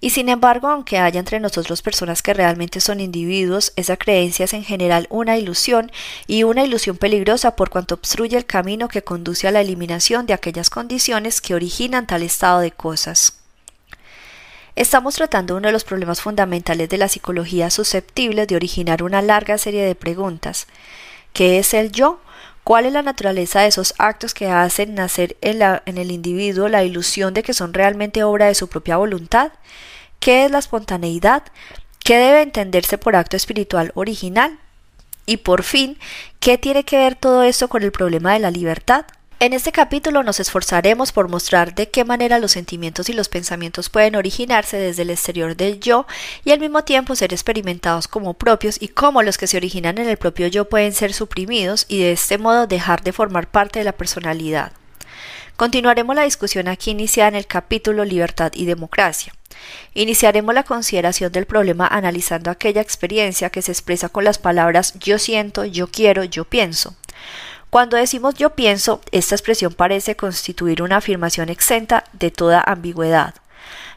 [0.00, 4.52] Y sin embargo, aunque haya entre nosotros personas que realmente son individuos, esa creencia es
[4.52, 5.90] en general una ilusión
[6.26, 10.34] y una ilusión peligrosa por cuanto obstruye el camino que conduce a la eliminación de
[10.34, 13.38] aquellas condiciones que originan tal estado de cosas.
[14.76, 19.56] Estamos tratando uno de los problemas fundamentales de la psicología susceptible de originar una larga
[19.56, 20.66] serie de preguntas.
[21.32, 22.20] ¿Qué es el yo?
[22.66, 25.62] ¿Cuál es la naturaleza de esos actos que hacen nacer en,
[25.98, 29.52] el individuo la ilusión de que son realmente obra de su propia voluntad?
[30.18, 31.44] ¿Qué es la espontaneidad?
[32.02, 34.58] ¿Qué debe entenderse por acto espiritual original?
[35.26, 35.96] Y por fin,
[36.40, 39.06] ¿qué tiene que ver todo esto con el problema de la libertad?
[39.38, 43.90] En este capítulo nos esforzaremos por mostrar de qué manera los sentimientos y los pensamientos
[43.90, 46.06] pueden originarse desde el exterior del yo
[46.42, 50.08] y al mismo tiempo ser experimentados como propios y cómo los que se originan en
[50.08, 53.84] el propio yo pueden ser suprimidos y de este modo dejar de formar parte de
[53.84, 54.72] la personalidad.
[55.56, 59.34] Continuaremos la discusión aquí iniciada en el capítulo Libertad y Democracia.
[59.92, 65.18] Iniciaremos la consideración del problema analizando aquella experiencia que se expresa con las palabras yo
[65.18, 66.96] siento, yo quiero, yo pienso.
[67.70, 73.34] Cuando decimos yo pienso, esta expresión parece constituir una afirmación exenta de toda ambigüedad.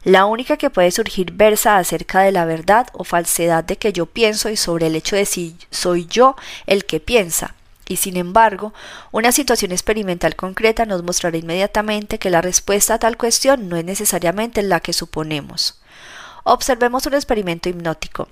[0.03, 4.05] La única que puede surgir versa acerca de la verdad o falsedad de que yo
[4.05, 6.35] pienso y sobre el hecho de si soy yo
[6.67, 7.53] el que piensa.
[7.87, 8.73] Y sin embargo,
[9.11, 13.83] una situación experimental concreta nos mostrará inmediatamente que la respuesta a tal cuestión no es
[13.83, 15.79] necesariamente la que suponemos.
[16.43, 18.29] Observemos un experimento hipnótico.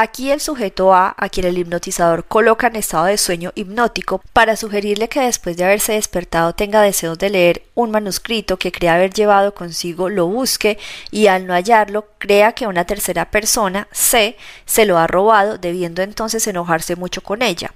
[0.00, 4.54] Aquí el sujeto A, a quien el hipnotizador coloca en estado de sueño hipnótico para
[4.54, 9.12] sugerirle que después de haberse despertado tenga deseos de leer un manuscrito que cree haber
[9.12, 10.78] llevado consigo, lo busque
[11.10, 16.00] y al no hallarlo crea que una tercera persona, C, se lo ha robado, debiendo
[16.02, 17.74] entonces enojarse mucho con ella.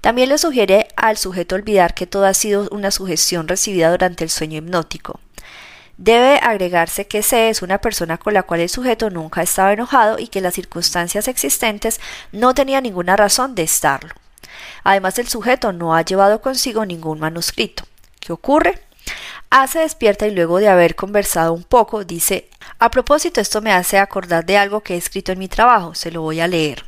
[0.00, 4.30] También le sugiere al sujeto olvidar que todo ha sido una sugestión recibida durante el
[4.30, 5.20] sueño hipnótico.
[5.98, 9.70] Debe agregarse que C es una persona con la cual el sujeto nunca ha estado
[9.70, 14.14] enojado y que las circunstancias existentes no tenía ninguna razón de estarlo.
[14.84, 17.82] Además, el sujeto no ha llevado consigo ningún manuscrito.
[18.20, 18.80] ¿Qué ocurre?
[19.50, 23.72] A se despierta y luego de haber conversado un poco dice, a propósito, esto me
[23.72, 26.87] hace acordar de algo que he escrito en mi trabajo, se lo voy a leer.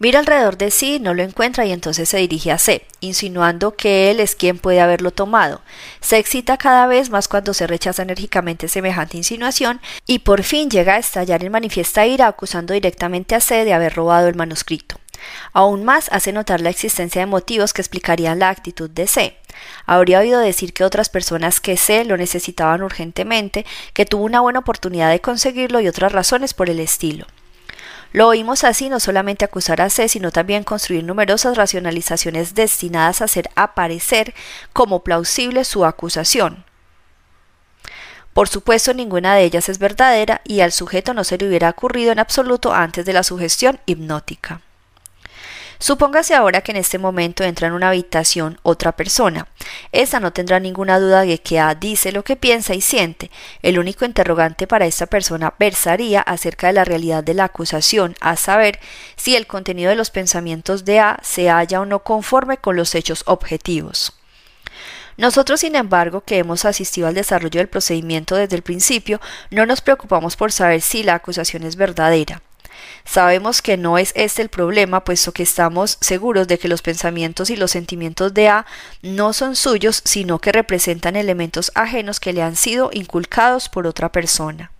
[0.00, 4.10] Mira alrededor de sí, no lo encuentra y entonces se dirige a C, insinuando que
[4.10, 5.60] él es quien puede haberlo tomado.
[6.00, 10.94] Se excita cada vez más cuando se rechaza enérgicamente semejante insinuación y por fin llega
[10.94, 14.96] a estallar en manifiesta ira acusando directamente a C de haber robado el manuscrito.
[15.52, 19.36] Aún más hace notar la existencia de motivos que explicarían la actitud de C.
[19.86, 24.58] Habría oído decir que otras personas que C lo necesitaban urgentemente, que tuvo una buena
[24.58, 27.26] oportunidad de conseguirlo y otras razones por el estilo.
[28.14, 33.24] Lo oímos así no solamente acusar a C, sino también construir numerosas racionalizaciones destinadas a
[33.24, 34.34] hacer aparecer
[34.72, 36.64] como plausible su acusación.
[38.32, 42.12] Por supuesto, ninguna de ellas es verdadera y al sujeto no se le hubiera ocurrido
[42.12, 44.60] en absoluto antes de la sugestión hipnótica.
[45.78, 49.48] Supóngase ahora que en este momento entra en una habitación otra persona.
[49.92, 53.30] Esta no tendrá ninguna duda de que A dice lo que piensa y siente.
[53.62, 58.36] El único interrogante para esta persona versaría acerca de la realidad de la acusación, a
[58.36, 58.78] saber
[59.16, 62.94] si el contenido de los pensamientos de A se halla o no conforme con los
[62.94, 64.12] hechos objetivos.
[65.16, 69.80] Nosotros, sin embargo, que hemos asistido al desarrollo del procedimiento desde el principio, no nos
[69.80, 72.42] preocupamos por saber si la acusación es verdadera.
[73.04, 77.50] Sabemos que no es este el problema, puesto que estamos seguros de que los pensamientos
[77.50, 78.66] y los sentimientos de A
[79.02, 84.10] no son suyos, sino que representan elementos ajenos que le han sido inculcados por otra
[84.10, 84.70] persona.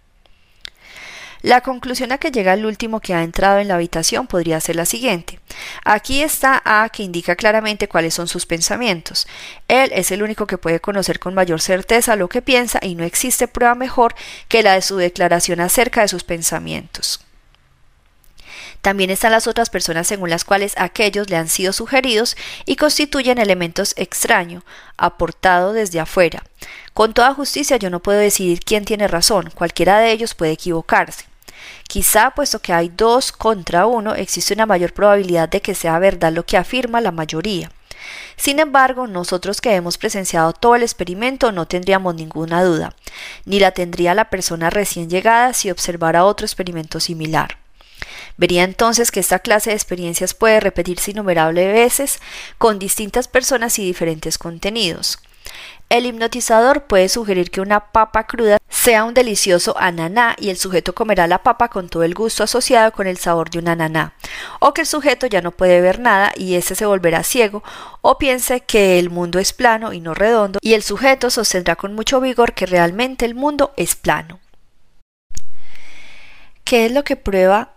[1.44, 4.76] La conclusión a que llega el último que ha entrado en la habitación podría ser
[4.76, 5.38] la siguiente.
[5.84, 9.26] Aquí está A que indica claramente cuáles son sus pensamientos.
[9.68, 13.04] Él es el único que puede conocer con mayor certeza lo que piensa y no
[13.04, 14.14] existe prueba mejor
[14.48, 17.20] que la de su declaración acerca de sus pensamientos.
[18.84, 23.38] También están las otras personas según las cuales aquellos le han sido sugeridos y constituyen
[23.38, 24.62] elementos extraños,
[24.98, 26.44] aportado desde afuera.
[26.92, 31.24] Con toda justicia yo no puedo decidir quién tiene razón, cualquiera de ellos puede equivocarse.
[31.88, 36.34] Quizá, puesto que hay dos contra uno, existe una mayor probabilidad de que sea verdad
[36.34, 37.72] lo que afirma la mayoría.
[38.36, 42.94] Sin embargo, nosotros que hemos presenciado todo el experimento no tendríamos ninguna duda,
[43.46, 47.63] ni la tendría la persona recién llegada si observara otro experimento similar.
[48.36, 52.20] Vería entonces que esta clase de experiencias puede repetirse innumerables veces
[52.58, 55.18] con distintas personas y diferentes contenidos.
[55.90, 60.94] El hipnotizador puede sugerir que una papa cruda sea un delicioso ananá y el sujeto
[60.94, 64.14] comerá la papa con todo el gusto asociado con el sabor de un ananá,
[64.60, 67.62] o que el sujeto ya no puede ver nada y éste se volverá ciego,
[68.00, 71.94] o piense que el mundo es plano y no redondo, y el sujeto sostendrá con
[71.94, 74.40] mucho vigor que realmente el mundo es plano.
[76.64, 77.73] ¿Qué es lo que prueba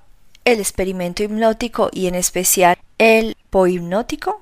[0.48, 4.40] el experimento hipnótico y en especial el pohipnótico?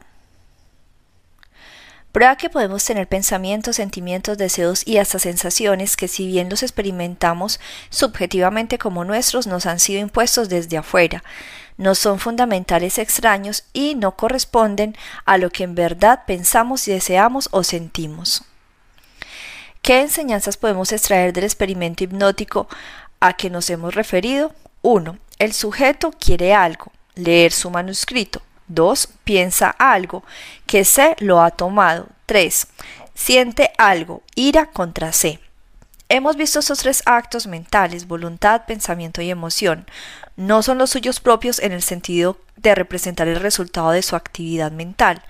[2.11, 7.59] Prueba que podemos tener pensamientos, sentimientos, deseos y hasta sensaciones que si bien los experimentamos
[7.89, 11.23] subjetivamente como nuestros, nos han sido impuestos desde afuera,
[11.75, 17.49] no son fundamentales extraños y no corresponden a lo que en verdad pensamos y deseamos
[17.51, 18.43] o sentimos.
[19.81, 22.67] ¿Qué enseñanzas podemos extraer del experimento hipnótico
[23.19, 24.53] a que nos hemos referido?
[24.83, 25.17] 1.
[25.37, 28.41] El sujeto quiere algo, leer su manuscrito.
[28.67, 29.09] 2.
[29.23, 30.23] Piensa algo,
[30.65, 32.07] que C lo ha tomado.
[32.25, 32.67] 3.
[33.13, 35.39] Siente algo, ira contra C.
[36.07, 39.87] Hemos visto estos tres actos mentales, voluntad, pensamiento y emoción.
[40.37, 44.71] No son los suyos propios en el sentido de representar el resultado de su actividad
[44.71, 45.23] mental.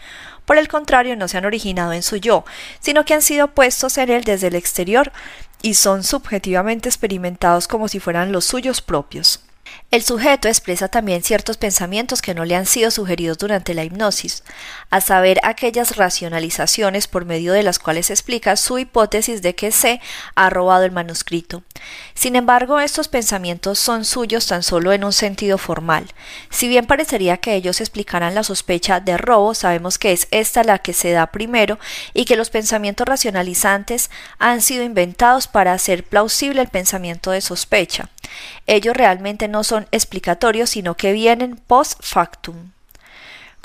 [0.46, 2.46] Por el contrario, no se han originado en su yo,
[2.80, 5.12] sino que han sido puestos en él desde el exterior
[5.62, 9.45] y son subjetivamente experimentados como si fueran los suyos propios.
[9.92, 14.44] El sujeto expresa también ciertos pensamientos que no le han sido sugeridos durante la hipnosis,
[14.90, 20.02] a saber aquellas racionalizaciones por medio de las cuales explica su hipótesis de que C
[20.36, 21.64] ha robado el manuscrito.
[22.14, 26.06] Sin embargo, estos pensamientos son suyos tan solo en un sentido formal.
[26.50, 30.80] Si bien parecería que ellos explicaran la sospecha de robo, sabemos que es esta la
[30.80, 31.80] que se da primero
[32.14, 34.10] y que los pensamientos racionalizantes
[34.40, 38.10] han sido inventados para hacer plausible el pensamiento de sospecha.
[38.66, 42.72] Ellos realmente no son explicatorios, sino que vienen post factum.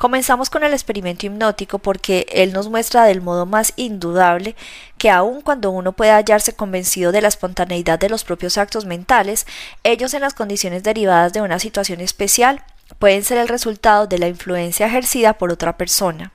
[0.00, 4.56] Comenzamos con el experimento hipnótico porque él nos muestra del modo más indudable
[4.96, 9.46] que aun cuando uno puede hallarse convencido de la espontaneidad de los propios actos mentales,
[9.84, 12.64] ellos en las condiciones derivadas de una situación especial
[12.98, 16.32] pueden ser el resultado de la influencia ejercida por otra persona.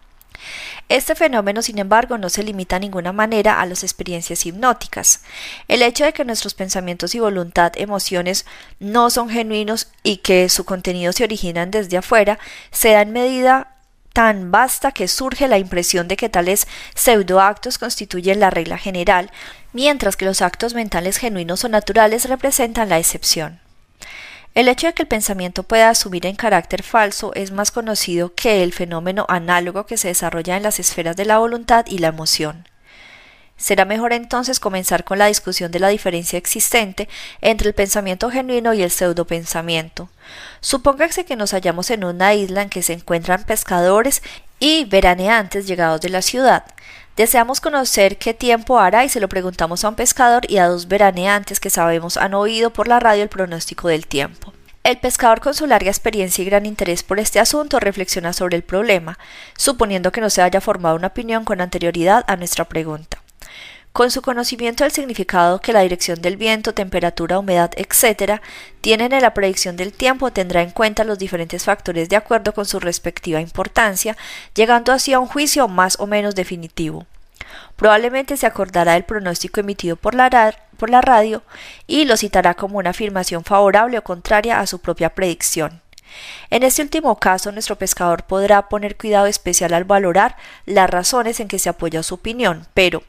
[0.88, 5.22] Este fenómeno, sin embargo, no se limita de ninguna manera a las experiencias hipnóticas.
[5.68, 8.46] El hecho de que nuestros pensamientos y voluntad, emociones
[8.80, 12.38] no son genuinos y que su contenido se originan desde afuera,
[12.72, 13.76] se da en medida
[14.14, 19.30] tan vasta que surge la impresión de que tales pseudoactos constituyen la regla general,
[19.74, 23.60] mientras que los actos mentales genuinos o naturales representan la excepción.
[24.56, 28.64] El hecho de que el pensamiento pueda asumir en carácter falso es más conocido que
[28.64, 32.66] el fenómeno análogo que se desarrolla en las esferas de la voluntad y la emoción.
[33.58, 37.10] Será mejor entonces comenzar con la discusión de la diferencia existente
[37.42, 40.10] entre el pensamiento genuino y el pseudopensamiento.
[40.62, 44.24] Supóngase que nos hallamos en una isla en que se encuentran pescadores
[44.60, 46.64] y veraneantes llegados de la ciudad.
[47.16, 50.90] Deseamos conocer qué tiempo hará y se lo preguntamos a un pescador y a dos
[50.90, 54.52] veraneantes que sabemos han oído por la radio el pronóstico del tiempo.
[54.84, 58.64] El pescador con su larga experiencia y gran interés por este asunto reflexiona sobre el
[58.64, 59.18] problema,
[59.58, 63.25] suponiendo que no se haya formado una opinión con anterioridad a nuestra pregunta.
[63.96, 68.42] Con su conocimiento del significado que la dirección del viento, temperatura, humedad, etc.,
[68.82, 72.66] tienen en la predicción del tiempo, tendrá en cuenta los diferentes factores de acuerdo con
[72.66, 74.18] su respectiva importancia,
[74.54, 77.06] llegando así a un juicio más o menos definitivo.
[77.78, 81.42] Probablemente se acordará del pronóstico emitido por la, por la radio
[81.88, 85.80] y lo citará como una afirmación favorable o contraria a su propia predicción.
[86.50, 91.48] En este último caso, nuestro pescador podrá poner cuidado especial al valorar las razones en
[91.48, 93.02] que se apoya su opinión, pero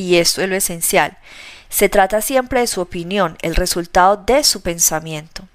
[0.00, 1.18] y esto es lo esencial.
[1.68, 5.46] Se trata siempre de su opinión, el resultado de su pensamiento.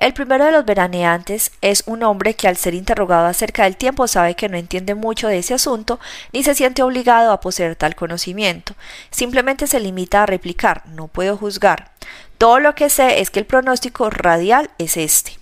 [0.00, 4.08] El primero de los veraneantes es un hombre que al ser interrogado acerca del tiempo
[4.08, 6.00] sabe que no entiende mucho de ese asunto
[6.32, 8.74] ni se siente obligado a poseer tal conocimiento.
[9.10, 11.92] Simplemente se limita a replicar, no puedo juzgar.
[12.38, 15.39] Todo lo que sé es que el pronóstico radial es este.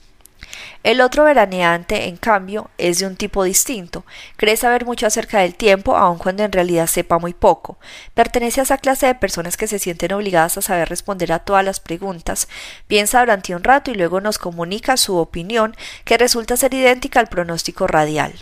[0.82, 4.04] El otro veraneante, en cambio, es de un tipo distinto.
[4.36, 7.78] Cree saber mucho acerca del tiempo, aun cuando en realidad sepa muy poco.
[8.14, 11.64] Pertenece a esa clase de personas que se sienten obligadas a saber responder a todas
[11.64, 12.48] las preguntas.
[12.86, 17.28] Piensa durante un rato y luego nos comunica su opinión, que resulta ser idéntica al
[17.28, 18.34] pronóstico radial.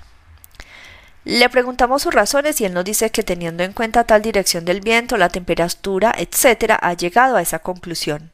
[1.25, 4.81] Le preguntamos sus razones y él nos dice que teniendo en cuenta tal dirección del
[4.81, 8.31] viento, la temperatura, etc., ha llegado a esa conclusión.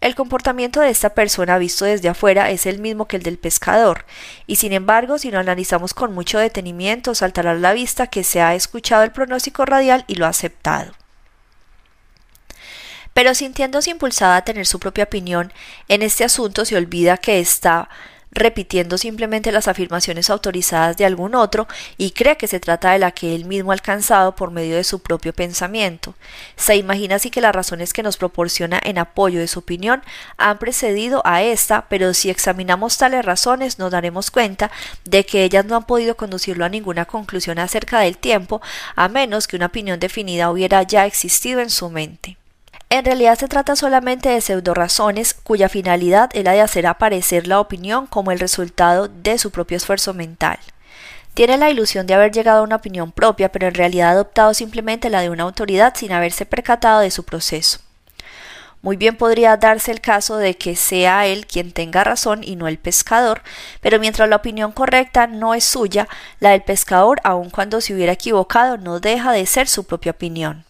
[0.00, 4.04] El comportamiento de esta persona visto desde afuera es el mismo que el del pescador,
[4.46, 8.40] y sin embargo, si lo analizamos con mucho detenimiento, saltará a la vista que se
[8.40, 10.92] ha escuchado el pronóstico radial y lo ha aceptado.
[13.12, 15.52] Pero sintiéndose impulsada a tener su propia opinión
[15.88, 17.88] en este asunto, se olvida que está
[18.30, 21.66] repitiendo simplemente las afirmaciones autorizadas de algún otro
[21.96, 24.84] y cree que se trata de la que él mismo ha alcanzado por medio de
[24.84, 26.14] su propio pensamiento.
[26.56, 30.02] Se imagina así que las razones que nos proporciona en apoyo de su opinión
[30.36, 34.70] han precedido a esta, pero si examinamos tales razones nos daremos cuenta
[35.04, 38.60] de que ellas no han podido conducirlo a ninguna conclusión acerca del tiempo,
[38.96, 42.36] a menos que una opinión definida hubiera ya existido en su mente.
[42.90, 47.60] En realidad se trata solamente de pseudorazones cuya finalidad es la de hacer aparecer la
[47.60, 50.58] opinión como el resultado de su propio esfuerzo mental.
[51.34, 54.54] Tiene la ilusión de haber llegado a una opinión propia, pero en realidad ha adoptado
[54.54, 57.80] simplemente la de una autoridad sin haberse percatado de su proceso.
[58.80, 62.68] Muy bien podría darse el caso de que sea él quien tenga razón y no
[62.68, 63.42] el pescador,
[63.82, 66.08] pero mientras la opinión correcta no es suya,
[66.40, 70.67] la del pescador, aun cuando se hubiera equivocado, no deja de ser su propia opinión.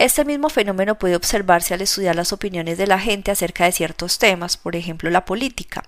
[0.00, 4.16] Este mismo fenómeno puede observarse al estudiar las opiniones de la gente acerca de ciertos
[4.18, 5.84] temas, por ejemplo la política.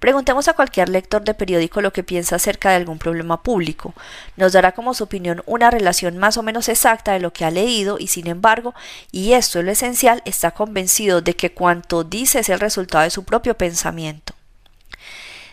[0.00, 3.94] Preguntemos a cualquier lector de periódico lo que piensa acerca de algún problema público.
[4.36, 7.52] Nos dará como su opinión una relación más o menos exacta de lo que ha
[7.52, 8.74] leído y sin embargo,
[9.12, 13.10] y esto es lo esencial, está convencido de que cuanto dice es el resultado de
[13.10, 14.35] su propio pensamiento.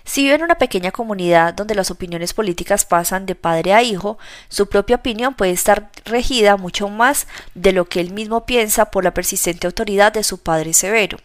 [0.06, 4.18] Si vive en una pequeña comunidad donde las opiniones políticas pasan de padre a hijo,
[4.50, 7.26] su propia opinión puede estar regida mucho más
[7.56, 11.20] de lo que él mismo piensa por la persistente autoridad de su padre severo.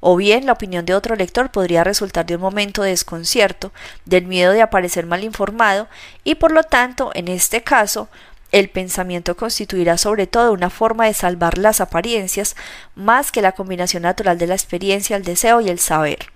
[0.00, 3.70] O bien la opinión de otro lector podría resultar de un momento de desconcierto,
[4.06, 5.86] del miedo de aparecer mal informado,
[6.24, 8.08] y por lo tanto, en este caso,
[8.50, 12.56] el pensamiento constituirá sobre todo una forma de salvar las apariencias
[12.94, 16.35] más que la combinación natural de la experiencia, el deseo y el saber.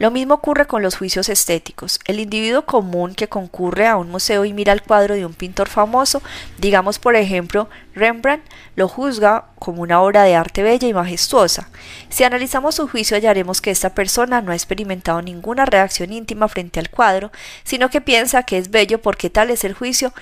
[0.00, 2.00] Lo mismo ocurre con los juicios estéticos.
[2.06, 5.68] El individuo común que concurre a un museo y mira el cuadro de un pintor
[5.68, 6.22] famoso,
[6.56, 8.42] digamos por ejemplo Rembrandt,
[8.76, 11.68] lo juzga como una obra de arte bella y majestuosa.
[12.08, 16.80] Si analizamos su juicio hallaremos que esta persona no ha experimentado ninguna reacción íntima frente
[16.80, 17.30] al cuadro,
[17.62, 20.14] sino que piensa que es bello porque tal es el juicio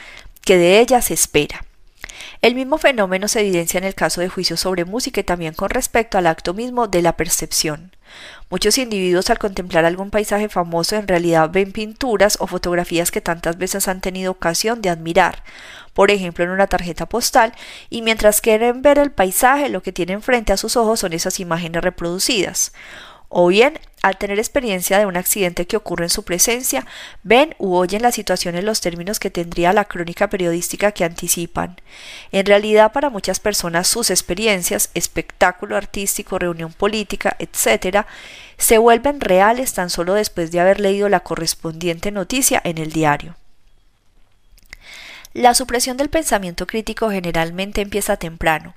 [0.42, 1.67] que de ella se espera.
[2.42, 5.70] El mismo fenómeno se evidencia en el caso de juicios sobre música y también con
[5.70, 7.92] respecto al acto mismo de la percepción.
[8.50, 13.58] Muchos individuos al contemplar algún paisaje famoso en realidad ven pinturas o fotografías que tantas
[13.58, 15.44] veces han tenido ocasión de admirar,
[15.92, 17.52] por ejemplo en una tarjeta postal,
[17.90, 21.40] y mientras quieren ver el paisaje lo que tienen frente a sus ojos son esas
[21.40, 22.72] imágenes reproducidas.
[23.28, 26.86] O bien al tener experiencia de un accidente que ocurre en su presencia,
[27.22, 31.76] ven u oyen la situación en los términos que tendría la crónica periodística que anticipan.
[32.32, 38.06] En realidad, para muchas personas sus experiencias, espectáculo artístico, reunión política, etc.,
[38.56, 43.36] se vuelven reales tan solo después de haber leído la correspondiente noticia en el diario.
[45.34, 48.74] La supresión del pensamiento crítico generalmente empieza temprano.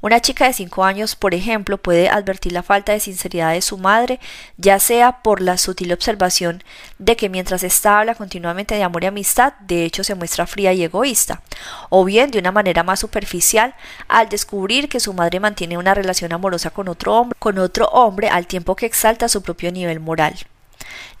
[0.00, 3.76] Una chica de 5 años, por ejemplo, puede advertir la falta de sinceridad de su
[3.76, 4.18] madre,
[4.56, 6.64] ya sea por la sutil observación
[6.98, 10.72] de que mientras ésta habla continuamente de amor y amistad, de hecho se muestra fría
[10.72, 11.42] y egoísta,
[11.90, 13.74] o bien de una manera más superficial
[14.08, 18.30] al descubrir que su madre mantiene una relación amorosa con otro hombre, con otro hombre
[18.30, 20.34] al tiempo que exalta su propio nivel moral.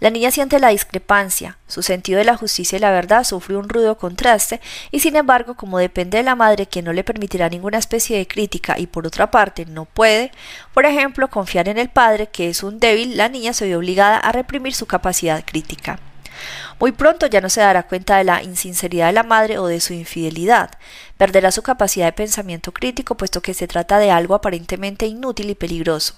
[0.00, 3.68] La niña siente la discrepancia, su sentido de la justicia y la verdad sufre un
[3.68, 4.60] rudo contraste,
[4.90, 8.26] y sin embargo, como depende de la madre que no le permitirá ninguna especie de
[8.26, 10.32] crítica y por otra parte no puede,
[10.74, 14.18] por ejemplo, confiar en el padre que es un débil, la niña se ve obligada
[14.18, 15.98] a reprimir su capacidad crítica.
[16.78, 19.80] Muy pronto ya no se dará cuenta de la insinceridad de la madre o de
[19.80, 20.70] su infidelidad.
[21.18, 25.54] Perderá su capacidad de pensamiento crítico puesto que se trata de algo aparentemente inútil y
[25.54, 26.14] peligroso.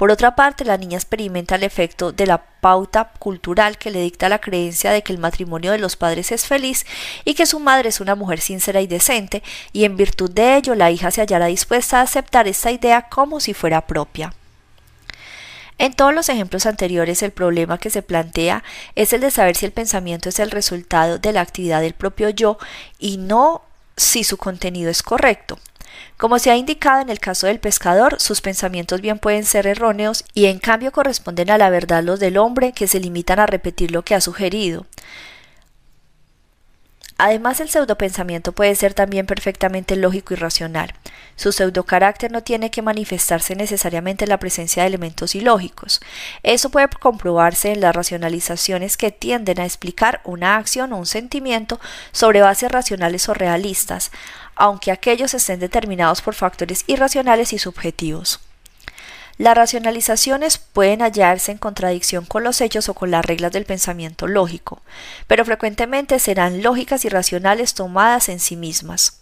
[0.00, 4.30] Por otra parte, la niña experimenta el efecto de la pauta cultural que le dicta
[4.30, 6.86] la creencia de que el matrimonio de los padres es feliz
[7.26, 9.42] y que su madre es una mujer sincera y decente,
[9.74, 13.40] y en virtud de ello la hija se hallará dispuesta a aceptar esta idea como
[13.40, 14.32] si fuera propia.
[15.76, 19.66] En todos los ejemplos anteriores el problema que se plantea es el de saber si
[19.66, 22.56] el pensamiento es el resultado de la actividad del propio yo
[22.98, 23.60] y no
[23.98, 25.58] si su contenido es correcto.
[26.16, 30.24] Como se ha indicado en el caso del pescador, sus pensamientos bien pueden ser erróneos
[30.34, 33.90] y en cambio corresponden a la verdad los del hombre que se limitan a repetir
[33.90, 34.86] lo que ha sugerido.
[37.22, 40.94] Además, el pseudopensamiento puede ser también perfectamente lógico y racional.
[41.36, 46.00] Su pseudocarácter no tiene que manifestarse necesariamente en la presencia de elementos ilógicos.
[46.42, 51.78] Eso puede comprobarse en las racionalizaciones que tienden a explicar una acción o un sentimiento
[52.10, 54.12] sobre bases racionales o realistas,
[54.56, 58.40] aunque aquellos estén determinados por factores irracionales y subjetivos.
[59.38, 64.26] Las racionalizaciones pueden hallarse en contradicción con los hechos o con las reglas del pensamiento
[64.26, 64.82] lógico,
[65.26, 69.20] pero frecuentemente serán lógicas y racionales tomadas en sí mismas.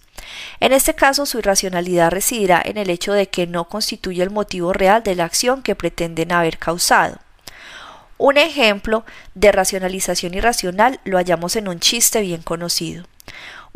[0.58, 4.72] En este caso, su irracionalidad residirá en el hecho de que no constituye el motivo
[4.72, 7.18] real de la acción que pretenden haber causado.
[8.16, 9.04] Un ejemplo
[9.36, 13.04] de racionalización irracional lo hallamos en un chiste bien conocido.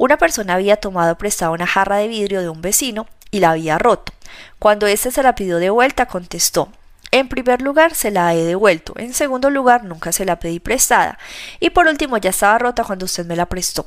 [0.02, 3.78] Una persona había tomado prestada una jarra de vidrio de un vecino y la había
[3.78, 4.12] roto.
[4.58, 6.72] Cuando éste se la pidió de vuelta, contestó
[7.12, 8.94] en primer lugar, se la he devuelto.
[8.96, 11.18] En segundo lugar, nunca se la pedí prestada.
[11.60, 13.86] Y por último, ya estaba rota cuando usted me la prestó.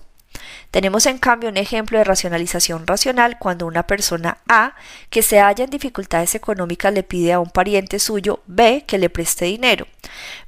[0.72, 4.76] Tenemos en cambio un ejemplo de racionalización racional cuando una persona A
[5.10, 9.10] que se halla en dificultades económicas le pide a un pariente suyo B que le
[9.10, 9.88] preste dinero.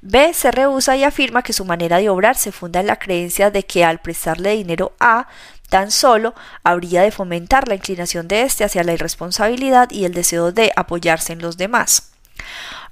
[0.02, 3.52] B se rehúsa y afirma que su manera de obrar se funda en la creencia
[3.52, 5.28] de que al prestarle dinero A
[5.70, 10.52] tan solo habría de fomentar la inclinación de éste hacia la irresponsabilidad y el deseo
[10.52, 12.12] de apoyarse en los demás.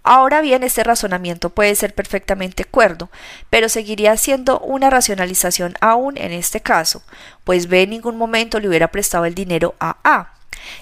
[0.07, 3.09] Ahora bien, este razonamiento puede ser perfectamente cuerdo,
[3.49, 7.01] pero seguiría siendo una racionalización aún en este caso,
[7.43, 10.34] pues B en ningún momento le hubiera prestado el dinero a A.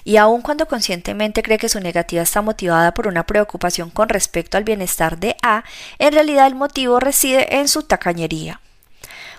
[0.04, 4.58] Y aun cuando conscientemente cree que su negativa está motivada por una preocupación con respecto
[4.58, 5.64] al bienestar de A,
[5.98, 8.60] en realidad el motivo reside en su tacañería.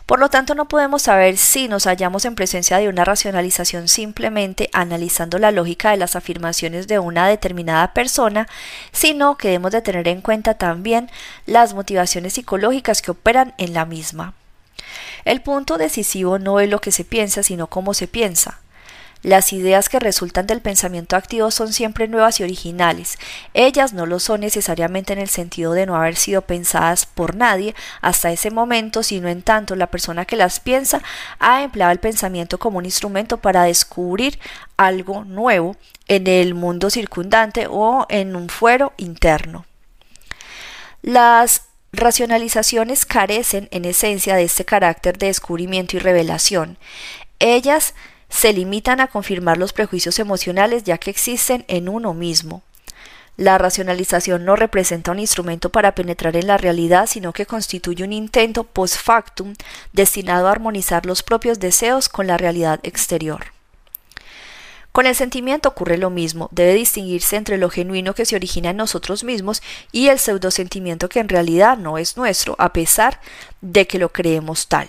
[0.06, 4.70] Por lo tanto, no podemos saber si nos hallamos en presencia de una racionalización simplemente
[4.72, 8.47] analizando la lógica de las afirmaciones de una determinada persona,
[8.91, 11.10] sino que debemos de tener en cuenta también
[11.47, 14.36] las motivaciones psicológicas que operan en la misma.
[15.24, 18.60] El punto decisivo no es lo que se piensa, sino cómo se piensa.
[19.26, 23.17] Las ideas que resultan del pensamiento activo son siempre nuevas y originales.
[23.55, 27.73] Ellas no lo son necesariamente en el sentido de no haber sido pensadas por nadie
[28.01, 31.01] hasta ese momento, sino en tanto la persona que las piensa
[31.39, 34.38] ha empleado el pensamiento como un instrumento para descubrir
[34.78, 35.76] algo nuevo
[36.07, 39.65] en el mundo circundante o en un fuero interno.
[41.01, 46.78] Las racionalizaciones carecen en esencia de este carácter de descubrimiento y revelación.
[47.39, 47.95] Ellas
[48.36, 52.63] se limitan a confirmar los prejuicios emocionales ya que existen en uno mismo.
[53.38, 58.11] La racionalización no representa un instrumento para penetrar en la realidad, sino que constituye un
[58.11, 59.53] intento post factum
[59.93, 63.47] destinado a armonizar los propios deseos con la realidad exterior.
[64.91, 68.77] Con el sentimiento ocurre lo mismo, debe distinguirse entre lo genuino que se origina en
[68.77, 69.61] nosotros mismos
[69.91, 73.19] y el pseudosentimiento que en realidad no es nuestro, a pesar
[73.61, 74.88] de que lo creemos tal.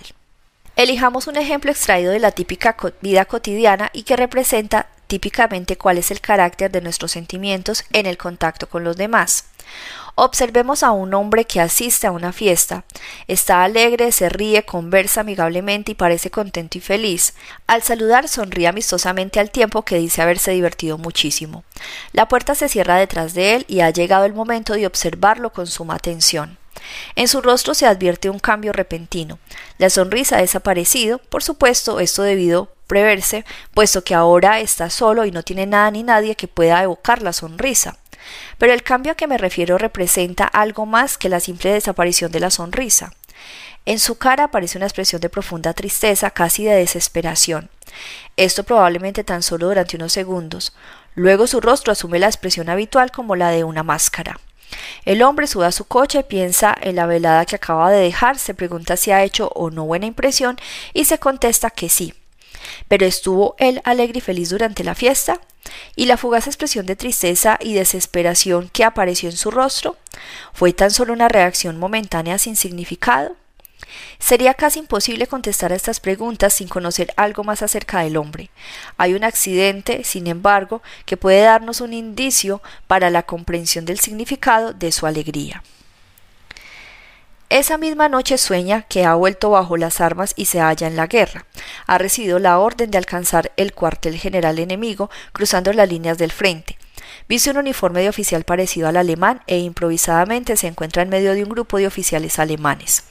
[0.77, 6.11] Elijamos un ejemplo extraído de la típica vida cotidiana y que representa típicamente cuál es
[6.11, 9.45] el carácter de nuestros sentimientos en el contacto con los demás.
[10.13, 12.83] Observemos a un hombre que asiste a una fiesta.
[13.27, 17.33] Está alegre, se ríe, conversa amigablemente y parece contento y feliz.
[17.65, 21.63] Al saludar sonríe amistosamente al tiempo que dice haberse divertido muchísimo.
[22.13, 25.65] La puerta se cierra detrás de él y ha llegado el momento de observarlo con
[25.65, 26.59] suma atención.
[27.15, 29.39] En su rostro se advierte un cambio repentino.
[29.77, 35.31] La sonrisa ha desaparecido, por supuesto, esto debido preverse, puesto que ahora está solo y
[35.31, 37.97] no tiene nada ni nadie que pueda evocar la sonrisa.
[38.57, 42.39] Pero el cambio a que me refiero representa algo más que la simple desaparición de
[42.39, 43.13] la sonrisa.
[43.85, 47.69] En su cara aparece una expresión de profunda tristeza, casi de desesperación.
[48.35, 50.75] Esto probablemente tan solo durante unos segundos.
[51.15, 54.39] Luego su rostro asume la expresión habitual como la de una máscara.
[55.05, 58.53] El hombre sube a su coche, piensa en la velada que acaba de dejar, se
[58.53, 60.57] pregunta si ha hecho o no buena impresión
[60.93, 62.13] y se contesta que sí.
[62.87, 65.39] Pero ¿estuvo él alegre y feliz durante la fiesta?
[65.95, 69.97] ¿Y la fugaz expresión de tristeza y desesperación que apareció en su rostro?
[70.53, 73.35] ¿Fue tan solo una reacción momentánea sin significado?
[74.19, 78.49] Sería casi imposible contestar a estas preguntas sin conocer algo más acerca del hombre.
[78.97, 84.73] Hay un accidente, sin embargo, que puede darnos un indicio para la comprensión del significado
[84.73, 85.63] de su alegría.
[87.49, 91.07] Esa misma noche sueña que ha vuelto bajo las armas y se halla en la
[91.07, 91.45] guerra.
[91.85, 96.76] Ha recibido la orden de alcanzar el cuartel general enemigo cruzando las líneas del frente.
[97.27, 101.43] Viste un uniforme de oficial parecido al alemán e improvisadamente se encuentra en medio de
[101.43, 103.03] un grupo de oficiales alemanes.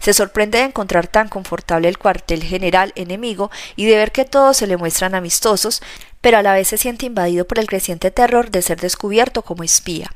[0.00, 4.56] Se sorprende de encontrar tan confortable el cuartel general enemigo y de ver que todos
[4.56, 5.82] se le muestran amistosos,
[6.20, 9.62] pero a la vez se siente invadido por el creciente terror de ser descubierto como
[9.62, 10.10] espía.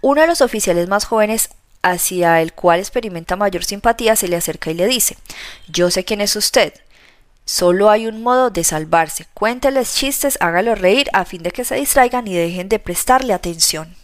[0.00, 1.50] Uno de los oficiales más jóvenes
[1.82, 5.16] hacia el cual experimenta mayor simpatía se le acerca y le dice
[5.68, 6.72] Yo sé quién es usted.
[7.44, 9.26] Solo hay un modo de salvarse.
[9.34, 13.96] Cuénteles chistes, hágalos reír a fin de que se distraigan y dejen de prestarle atención.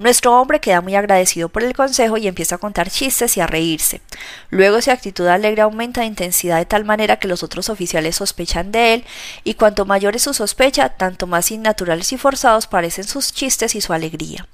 [0.00, 3.46] Nuestro hombre queda muy agradecido por el consejo y empieza a contar chistes y a
[3.46, 4.00] reírse.
[4.48, 8.72] Luego su actitud alegre aumenta de intensidad de tal manera que los otros oficiales sospechan
[8.72, 9.04] de él,
[9.44, 13.82] y cuanto mayor es su sospecha, tanto más innaturales y forzados parecen sus chistes y
[13.82, 14.48] su alegría.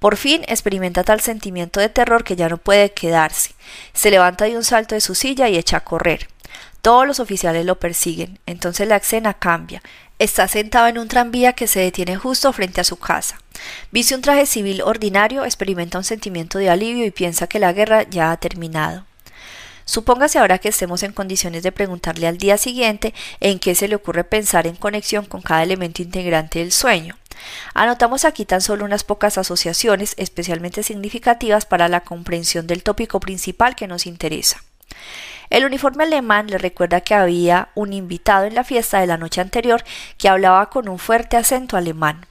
[0.00, 3.54] Por fin experimenta tal sentimiento de terror que ya no puede quedarse.
[3.92, 6.33] Se levanta de un salto de su silla y echa a correr.
[6.84, 8.38] Todos los oficiales lo persiguen.
[8.44, 9.82] Entonces la escena cambia.
[10.18, 13.40] Está sentado en un tranvía que se detiene justo frente a su casa.
[13.90, 18.02] Viste un traje civil ordinario, experimenta un sentimiento de alivio y piensa que la guerra
[18.02, 19.06] ya ha terminado.
[19.86, 23.94] Supóngase ahora que estemos en condiciones de preguntarle al día siguiente en qué se le
[23.94, 27.16] ocurre pensar en conexión con cada elemento integrante del sueño.
[27.72, 33.74] Anotamos aquí tan solo unas pocas asociaciones especialmente significativas para la comprensión del tópico principal
[33.74, 34.62] que nos interesa.
[35.50, 39.40] El uniforme alemán le recuerda que había un invitado en la fiesta de la noche
[39.40, 39.84] anterior
[40.18, 42.26] que hablaba con un fuerte acento alemán.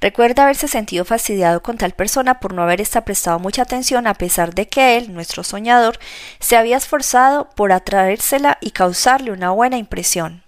[0.00, 4.14] Recuerda haberse sentido fastidiado con tal persona por no haber esta prestado mucha atención a
[4.14, 5.98] pesar de que él, nuestro soñador,
[6.40, 10.42] se había esforzado por atraérsela y causarle una buena impresión.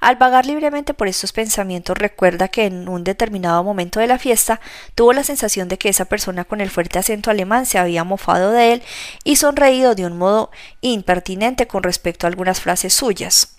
[0.00, 4.60] Al vagar libremente por estos pensamientos recuerda que en un determinado momento de la fiesta
[4.94, 8.52] tuvo la sensación de que esa persona con el fuerte acento alemán se había mofado
[8.52, 8.82] de él
[9.24, 10.50] y sonreído de un modo
[10.80, 13.54] impertinente con respecto a algunas frases suyas.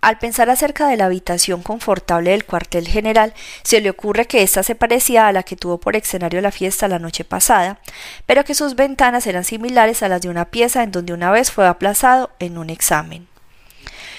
[0.00, 4.62] Al pensar acerca de la habitación confortable del cuartel general, se le ocurre que ésta
[4.62, 7.80] se parecía a la que tuvo por escenario la fiesta la noche pasada,
[8.24, 11.50] pero que sus ventanas eran similares a las de una pieza en donde una vez
[11.50, 13.26] fue aplazado en un examen.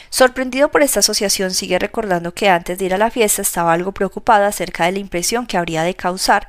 [0.10, 3.92] Sorprendido por esta asociación, sigue recordando que antes de ir a la fiesta estaba algo
[3.92, 6.48] preocupado acerca de la impresión que habría de causar,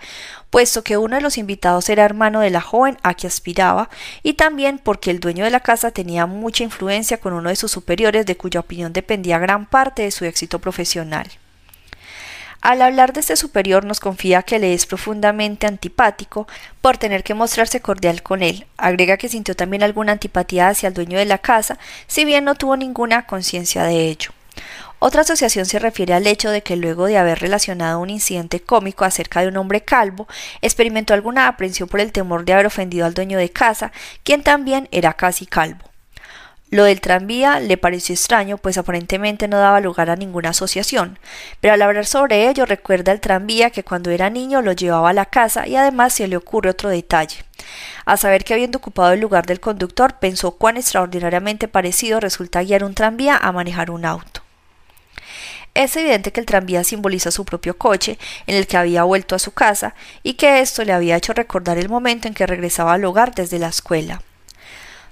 [0.49, 3.91] puesto que uno de los invitados era hermano de la joven a que aspiraba,
[4.23, 7.71] y también porque el dueño de la casa tenía mucha influencia con uno de sus
[7.71, 11.29] superiores de cuya opinión dependía gran parte de su éxito profesional.
[12.63, 16.47] Al hablar de este superior nos confía que le es profundamente antipático
[16.83, 18.67] por tener que mostrarse cordial con él.
[18.77, 22.57] Agrega que sintió también alguna antipatía hacia el dueño de la casa, si bien no
[22.57, 24.33] tuvo ninguna conciencia de ello.
[24.99, 29.07] Otra asociación se refiere al hecho de que luego de haber relacionado un incidente cómico
[29.07, 30.29] acerca de un hombre calvo,
[30.61, 33.91] experimentó alguna aprensión por el temor de haber ofendido al dueño de casa,
[34.23, 35.90] quien también era casi calvo.
[36.73, 41.19] Lo del tranvía le pareció extraño, pues aparentemente no daba lugar a ninguna asociación,
[41.61, 45.13] pero al hablar sobre ello recuerda el tranvía que cuando era niño lo llevaba a
[45.13, 47.39] la casa y además se le ocurre otro detalle.
[48.05, 52.85] A saber que habiendo ocupado el lugar del conductor, pensó cuán extraordinariamente parecido resulta guiar
[52.85, 54.43] un tranvía a manejar un auto.
[55.75, 58.17] Es evidente que el tranvía simboliza su propio coche,
[58.47, 61.79] en el que había vuelto a su casa, y que esto le había hecho recordar
[61.79, 64.23] el momento en que regresaba al hogar desde la escuela.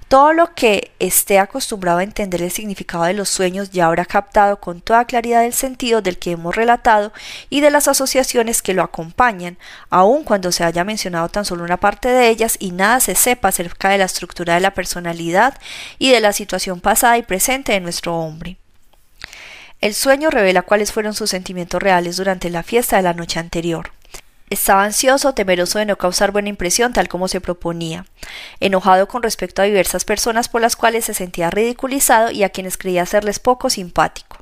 [0.09, 4.59] Todo lo que esté acostumbrado a entender el significado de los sueños ya habrá captado
[4.59, 7.13] con toda claridad el sentido del que hemos relatado
[7.51, 9.59] y de las asociaciones que lo acompañan,
[9.91, 13.49] aun cuando se haya mencionado tan solo una parte de ellas y nada se sepa
[13.49, 15.59] acerca de la estructura de la personalidad
[15.99, 18.57] y de la situación pasada y presente de nuestro hombre.
[19.79, 23.91] El sueño revela cuáles fueron sus sentimientos reales durante la fiesta de la noche anterior.
[24.49, 28.05] Estaba ansioso, temeroso de no causar buena impresión tal como se proponía,
[28.59, 32.77] enojado con respecto a diversas personas por las cuales se sentía ridiculizado y a quienes
[32.77, 34.37] creía serles poco simpático.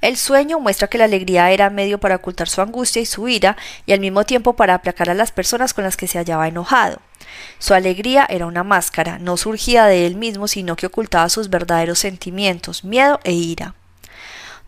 [0.00, 3.56] El sueño muestra que la alegría era medio para ocultar su angustia y su ira
[3.84, 7.00] y al mismo tiempo para aplacar a las personas con las que se hallaba enojado.
[7.58, 12.00] Su alegría era una máscara, no surgía de él mismo, sino que ocultaba sus verdaderos
[12.00, 13.74] sentimientos, miedo e ira.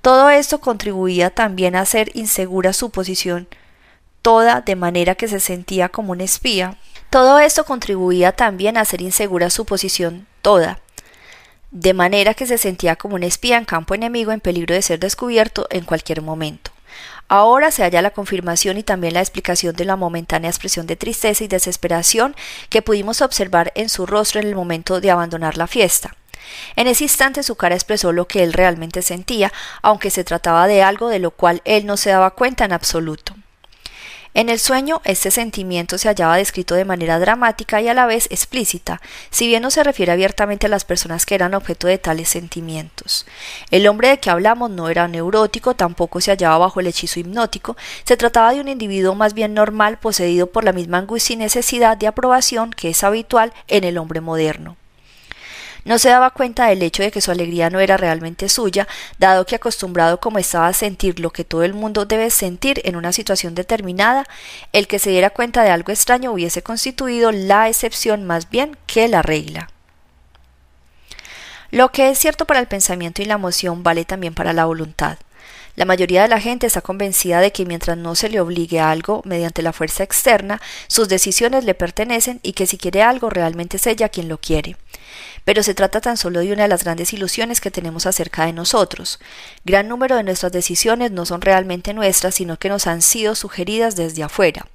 [0.00, 3.48] Todo esto contribuía también a hacer insegura su posición
[4.22, 6.76] toda de manera que se sentía como un espía.
[7.10, 10.80] Todo esto contribuía también a hacer insegura su posición toda,
[11.70, 14.98] de manera que se sentía como un espía en campo enemigo en peligro de ser
[14.98, 16.70] descubierto en cualquier momento.
[17.28, 21.44] Ahora se halla la confirmación y también la explicación de la momentánea expresión de tristeza
[21.44, 22.34] y desesperación
[22.70, 26.16] que pudimos observar en su rostro en el momento de abandonar la fiesta.
[26.76, 29.52] En ese instante su cara expresó lo que él realmente sentía,
[29.82, 33.34] aunque se trataba de algo de lo cual él no se daba cuenta en absoluto.
[34.34, 38.26] En el sueño, este sentimiento se hallaba descrito de manera dramática y a la vez
[38.30, 39.00] explícita,
[39.30, 43.26] si bien no se refiere abiertamente a las personas que eran objeto de tales sentimientos.
[43.70, 47.76] El hombre de que hablamos no era neurótico, tampoco se hallaba bajo el hechizo hipnótico,
[48.04, 51.96] se trataba de un individuo más bien normal, poseído por la misma angustia y necesidad
[51.96, 54.76] de aprobación que es habitual en el hombre moderno.
[55.84, 59.46] No se daba cuenta del hecho de que su alegría no era realmente suya, dado
[59.46, 63.12] que acostumbrado como estaba a sentir lo que todo el mundo debe sentir en una
[63.12, 64.26] situación determinada,
[64.72, 69.08] el que se diera cuenta de algo extraño hubiese constituido la excepción más bien que
[69.08, 69.70] la regla.
[71.70, 75.18] Lo que es cierto para el pensamiento y la emoción vale también para la voluntad.
[75.76, 78.90] La mayoría de la gente está convencida de que mientras no se le obligue a
[78.90, 83.76] algo mediante la fuerza externa, sus decisiones le pertenecen y que si quiere algo realmente
[83.76, 84.76] es ella quien lo quiere
[85.44, 88.52] pero se trata tan solo de una de las grandes ilusiones que tenemos acerca de
[88.52, 89.18] nosotros.
[89.64, 93.96] Gran número de nuestras decisiones no son realmente nuestras, sino que nos han sido sugeridas
[93.96, 94.66] desde afuera.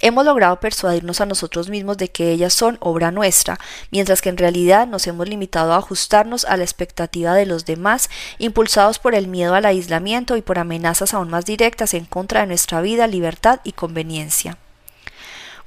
[0.00, 3.58] Hemos logrado persuadirnos a nosotros mismos de que ellas son obra nuestra,
[3.90, 8.10] mientras que en realidad nos hemos limitado a ajustarnos a la expectativa de los demás,
[8.38, 12.46] impulsados por el miedo al aislamiento y por amenazas aún más directas en contra de
[12.46, 14.58] nuestra vida, libertad y conveniencia.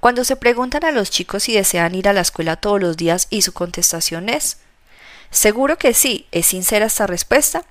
[0.06, 3.26] Cuando se preguntan a los chicos si desean ir a la escuela todos los días
[3.32, 4.60] y su contestación es
[5.32, 7.66] Seguro que sí, ¿es sincera esta respuesta?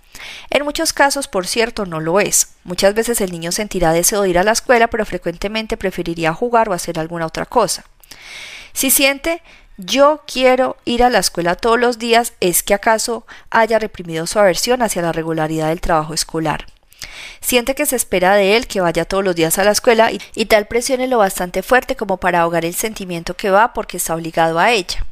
[0.50, 2.48] En muchos casos, por cierto, no lo es.
[2.64, 6.68] Muchas veces el niño sentirá deseo de ir a la escuela, pero frecuentemente preferiría jugar
[6.68, 7.84] o hacer alguna otra cosa.
[8.72, 9.40] Si siente
[9.76, 14.40] yo quiero ir a la escuela todos los días, es que acaso haya reprimido su
[14.40, 16.66] aversión hacia la regularidad del trabajo escolar.
[17.40, 20.44] Siente que se espera de él que vaya todos los días a la escuela y,
[20.46, 24.14] tal presión es lo bastante fuerte como para ahogar el sentimiento que va porque está
[24.14, 25.04] obligado a ella.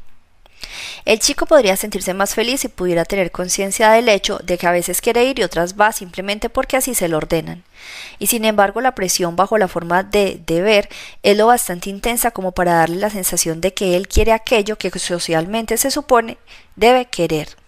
[1.04, 4.72] El chico podría sentirse más feliz si pudiera tener conciencia del hecho de que a
[4.72, 7.64] veces quiere ir y otras va simplemente porque así se lo ordenan.
[8.18, 10.88] Y sin embargo la presión bajo la forma de deber
[11.22, 14.90] es lo bastante intensa como para darle la sensación de que él quiere aquello que
[14.90, 16.38] socialmente se supone
[16.76, 17.61] debe querer.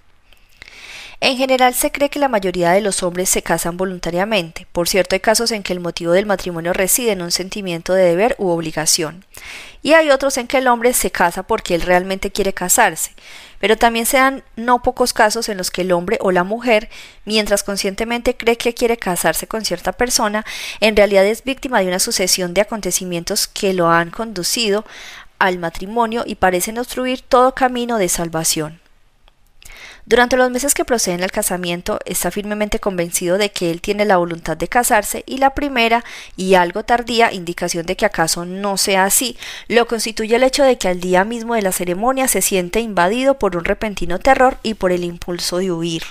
[1.27, 4.67] En general se cree que la mayoría de los hombres se casan voluntariamente.
[4.73, 8.05] Por cierto, hay casos en que el motivo del matrimonio reside en un sentimiento de
[8.05, 9.25] deber u obligación.
[9.83, 13.13] Y hay otros en que el hombre se casa porque él realmente quiere casarse.
[13.59, 16.91] Pero también se dan no pocos casos en los que el hombre o la mujer,
[17.25, 20.45] mientras conscientemente cree que quiere casarse con cierta persona,
[20.81, 24.85] en realidad es víctima de una sucesión de acontecimientos que lo han conducido
[25.39, 28.84] al matrimonio y parecen obstruir todo camino de salvación.
[30.07, 34.19] Durante los meses que proceden al casamiento, está firmemente convencido de que él tiene la
[34.19, 36.05] voluntad de casarse y la primera
[36.37, 40.77] y algo tardía indicación de que acaso no sea así, lo constituye el hecho de
[40.77, 44.75] que al día mismo de la ceremonia se siente invadido por un repentino terror y
[44.75, 46.03] por el impulso de huir.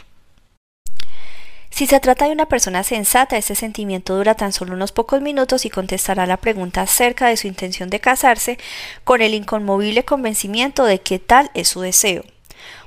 [1.70, 5.66] Si se trata de una persona sensata, ese sentimiento dura tan solo unos pocos minutos
[5.66, 8.58] y contestará la pregunta acerca de su intención de casarse
[9.04, 12.24] con el inconmovible convencimiento de que tal es su deseo.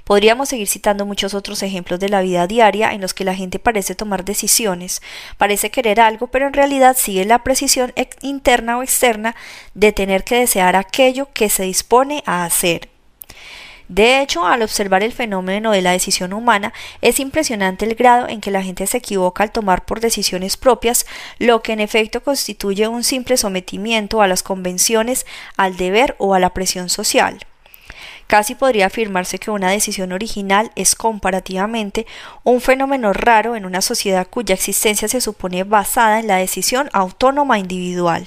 [0.06, 3.58] Podríamos seguir citando muchos otros ejemplos de la vida diaria en los que la gente
[3.58, 5.02] parece tomar decisiones,
[5.36, 7.92] parece querer algo, pero en realidad sigue la precisión
[8.22, 9.34] interna o externa
[9.74, 12.88] de tener que desear aquello que se dispone a hacer.
[13.88, 18.40] De hecho, al observar el fenómeno de la decisión humana, es impresionante el grado en
[18.40, 21.04] que la gente se equivoca al tomar por decisiones propias,
[21.40, 25.26] lo que en efecto constituye un simple sometimiento a las convenciones,
[25.56, 27.44] al deber o a la presión social.
[28.26, 32.06] Casi podría afirmarse que una decisión original es comparativamente
[32.42, 37.58] un fenómeno raro en una sociedad cuya existencia se supone basada en la decisión autónoma
[37.58, 38.26] individual.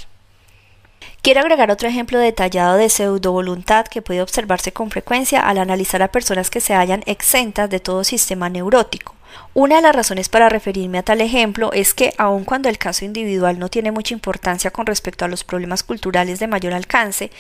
[1.21, 6.01] Quiero agregar otro ejemplo detallado de pseudo voluntad que puede observarse con frecuencia al analizar
[6.01, 9.18] a personas que se hallan exentas de todo sistema neurótico.
[9.53, 13.03] Una de las razones para referirme a tal ejemplo es que, aun cuando el caso
[13.03, 17.31] individual no tiene mucha importancia con respecto a los problemas culturales de mayor alcance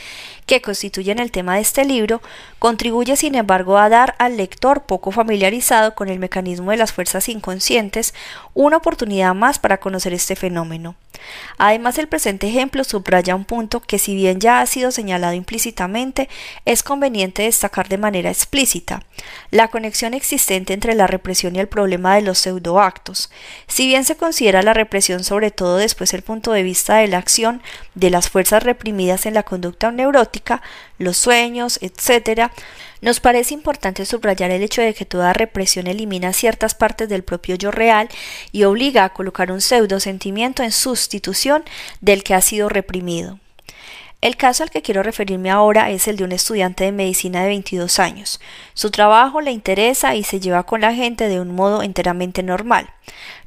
[0.45, 2.21] que constituyen el tema de este libro,
[2.57, 7.29] contribuye sin embargo a dar al lector poco familiarizado con el mecanismo de las fuerzas
[7.29, 8.13] inconscientes
[8.53, 10.95] una oportunidad más para conocer este fenómeno.
[11.57, 16.29] Además, el presente ejemplo subraya un punto que, si bien ya ha sido señalado implícitamente,
[16.65, 19.03] es conveniente destacar de manera explícita
[19.51, 23.29] la conexión existente entre la represión y el problema de los pseudoactos.
[23.67, 27.17] Si bien se considera la represión sobre todo después el punto de vista de la
[27.17, 27.61] acción
[27.95, 30.61] de las fuerzas reprimidas en la conducta neurótica,
[30.97, 32.51] los sueños, etc.,
[33.01, 37.55] nos parece importante subrayar el hecho de que toda represión elimina ciertas partes del propio
[37.55, 38.09] yo real
[38.51, 41.63] y obliga a colocar un pseudo sentimiento en sustitución
[42.01, 43.39] del que ha sido reprimido.
[44.21, 47.47] El caso al que quiero referirme ahora es el de un estudiante de medicina de
[47.47, 48.41] 22 años.
[48.73, 52.89] Su trabajo le interesa y se lleva con la gente de un modo enteramente normal.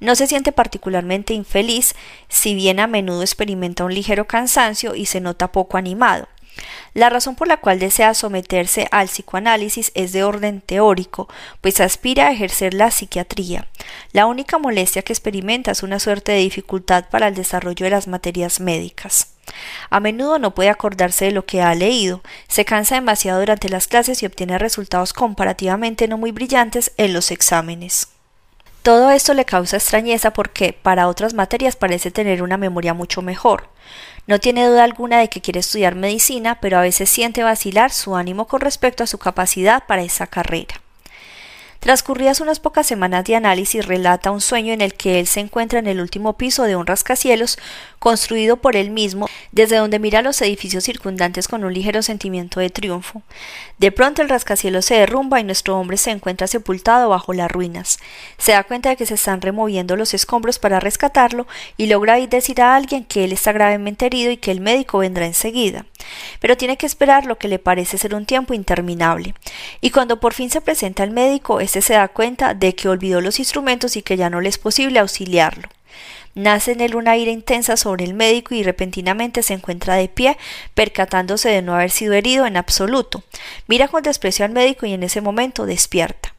[0.01, 1.95] No se siente particularmente infeliz,
[2.29, 6.27] si bien a menudo experimenta un ligero cansancio y se nota poco animado.
[6.95, 11.29] La razón por la cual desea someterse al psicoanálisis es de orden teórico,
[11.61, 13.67] pues aspira a ejercer la psiquiatría.
[14.13, 18.09] La única molestia que experimenta es una suerte de dificultad para el desarrollo de las
[18.09, 19.35] materias médicas.
[19.91, 23.87] A menudo no puede acordarse de lo que ha leído, se cansa demasiado durante las
[23.87, 28.09] clases y obtiene resultados comparativamente no muy brillantes en los exámenes.
[28.83, 33.69] Todo esto le causa extrañeza porque para otras materias parece tener una memoria mucho mejor.
[34.27, 38.15] No tiene duda alguna de que quiere estudiar medicina, pero a veces siente vacilar su
[38.17, 40.82] ánimo con respecto a su capacidad para esa carrera.
[41.83, 45.81] Transcurridas unas pocas semanas de análisis, relata un sueño en el que él se encuentra
[45.81, 47.59] en el último piso de un rascacielos
[47.99, 52.71] construido por él mismo, desde donde mira los edificios circundantes con un ligero sentimiento de
[52.71, 53.23] triunfo.
[53.79, 57.99] De pronto el rascacielos se derrumba y nuestro hombre se encuentra sepultado bajo las ruinas.
[58.39, 62.61] Se da cuenta de que se están removiendo los escombros para rescatarlo y logra decir
[62.61, 65.85] a alguien que él está gravemente herido y que el médico vendrá enseguida.
[66.39, 69.35] Pero tiene que esperar lo que le parece ser un tiempo interminable.
[69.81, 73.23] Y cuando por fin se presenta el médico, éste se da cuenta de que olvidó
[73.23, 75.71] los instrumentos y que ya no le es posible auxiliarlo.
[76.35, 80.37] Nace en él una ira intensa sobre el médico y repentinamente se encuentra de pie,
[80.75, 83.23] percatándose de no haber sido herido en absoluto.
[83.69, 86.32] Mira con desprecio al médico y en ese momento despierta.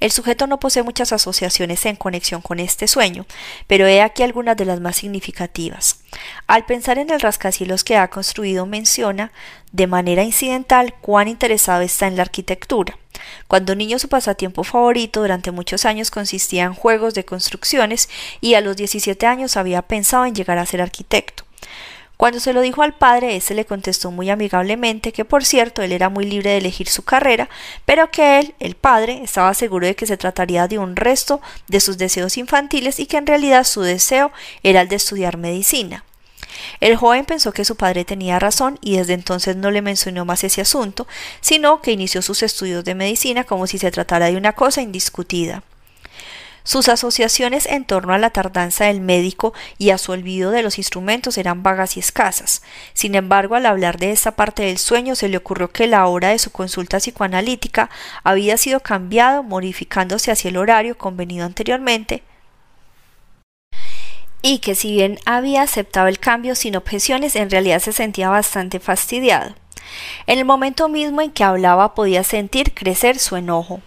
[0.00, 3.26] El sujeto no posee muchas asociaciones en conexión con este sueño,
[3.66, 6.00] pero he aquí algunas de las más significativas.
[6.46, 9.32] Al pensar en el rascacielos que ha construido, menciona
[9.72, 12.96] de manera incidental cuán interesado está en la arquitectura.
[13.48, 18.08] Cuando niño su pasatiempo favorito durante muchos años consistía en juegos de construcciones
[18.40, 21.44] y a los 17 años había pensado en llegar a ser arquitecto.
[22.20, 25.90] Cuando se lo dijo al padre, éste le contestó muy amigablemente que, por cierto, él
[25.90, 27.48] era muy libre de elegir su carrera,
[27.86, 31.80] pero que él, el padre, estaba seguro de que se trataría de un resto de
[31.80, 36.04] sus deseos infantiles y que en realidad su deseo era el de estudiar medicina.
[36.80, 40.44] El joven pensó que su padre tenía razón y desde entonces no le mencionó más
[40.44, 41.08] ese asunto,
[41.40, 45.62] sino que inició sus estudios de medicina como si se tratara de una cosa indiscutida.
[46.62, 50.78] Sus asociaciones en torno a la tardanza del médico y a su olvido de los
[50.78, 52.62] instrumentos eran vagas y escasas.
[52.92, 56.28] Sin embargo, al hablar de esta parte del sueño, se le ocurrió que la hora
[56.28, 57.90] de su consulta psicoanalítica
[58.24, 62.22] había sido cambiado, modificándose hacia el horario convenido anteriormente,
[64.42, 68.80] y que si bien había aceptado el cambio sin objeciones, en realidad se sentía bastante
[68.80, 69.54] fastidiado.
[70.26, 73.82] En el momento mismo en que hablaba podía sentir crecer su enojo.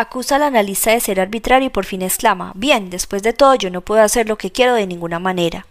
[0.00, 3.68] Acusa al analista de ser arbitrario y por fin exclama Bien, después de todo yo
[3.68, 5.66] no puedo hacer lo que quiero de ninguna manera.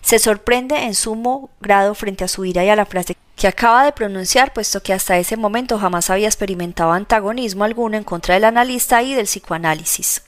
[0.00, 3.84] Se sorprende en sumo grado frente a su ira y a la frase que acaba
[3.84, 8.44] de pronunciar, puesto que hasta ese momento jamás había experimentado antagonismo alguno en contra del
[8.44, 10.22] analista y del psicoanálisis.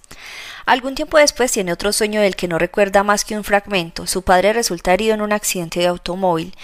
[0.67, 4.07] Algún tiempo después tiene otro sueño del que no recuerda más que un fragmento.
[4.07, 6.55] Su padre resulta herido en un accidente de automóvil.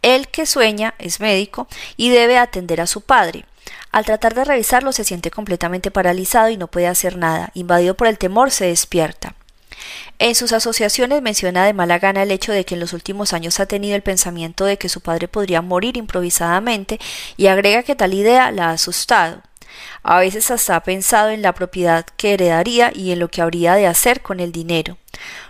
[0.00, 1.68] Él que sueña es médico
[1.98, 3.44] y debe atender a su padre.
[3.90, 7.50] Al tratar de revisarlo se siente completamente paralizado y no puede hacer nada.
[7.54, 9.34] Invadido por el temor se despierta.
[10.18, 13.58] En sus asociaciones menciona de mala gana el hecho de que en los últimos años
[13.60, 17.00] ha tenido el pensamiento de que su padre podría morir improvisadamente
[17.36, 19.42] y agrega que tal idea la ha asustado.
[20.02, 23.74] A veces hasta ha pensado en la propiedad que heredaría y en lo que habría
[23.74, 24.98] de hacer con el dinero.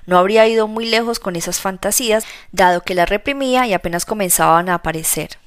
[0.07, 4.69] No habría ido muy lejos con esas fantasías, dado que las reprimía y apenas comenzaban
[4.69, 5.42] a aparecer.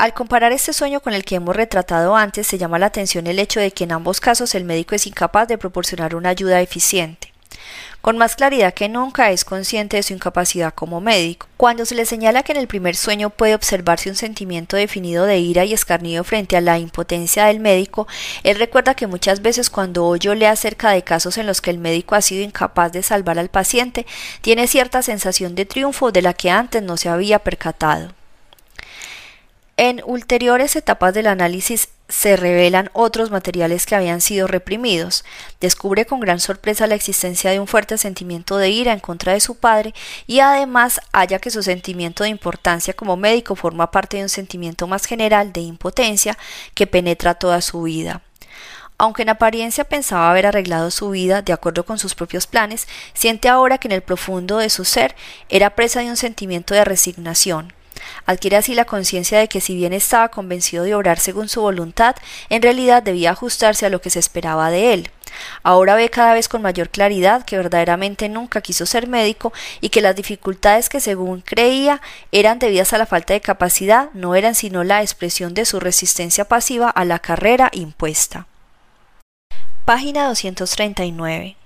[0.00, 3.38] Al comparar este sueño con el que hemos retratado antes, se llama la atención el
[3.38, 7.34] hecho de que en ambos casos el médico es incapaz de proporcionar una ayuda eficiente.
[8.00, 11.48] Con más claridad que nunca es consciente de su incapacidad como médico.
[11.58, 15.38] Cuando se le señala que en el primer sueño puede observarse un sentimiento definido de
[15.38, 18.08] ira y escarnido frente a la impotencia del médico,
[18.42, 21.78] él recuerda que muchas veces cuando oye lee acerca de casos en los que el
[21.78, 24.06] médico ha sido incapaz de salvar al paciente,
[24.40, 28.14] tiene cierta sensación de triunfo de la que antes no se había percatado.
[29.82, 35.24] En ulteriores etapas del análisis se revelan otros materiales que habían sido reprimidos.
[35.58, 39.40] Descubre con gran sorpresa la existencia de un fuerte sentimiento de ira en contra de
[39.40, 39.94] su padre
[40.26, 44.86] y además halla que su sentimiento de importancia como médico forma parte de un sentimiento
[44.86, 46.36] más general de impotencia
[46.74, 48.20] que penetra toda su vida.
[48.98, 53.48] Aunque en apariencia pensaba haber arreglado su vida de acuerdo con sus propios planes, siente
[53.48, 55.16] ahora que en el profundo de su ser
[55.48, 57.72] era presa de un sentimiento de resignación,
[58.26, 62.16] Adquiere así la conciencia de que si bien estaba convencido de obrar según su voluntad,
[62.48, 65.10] en realidad debía ajustarse a lo que se esperaba de él.
[65.62, 70.00] Ahora ve cada vez con mayor claridad que verdaderamente nunca quiso ser médico y que
[70.00, 72.00] las dificultades que según creía
[72.32, 76.44] eran debidas a la falta de capacidad no eran sino la expresión de su resistencia
[76.44, 78.46] pasiva a la carrera impuesta.
[79.84, 81.59] Página 239.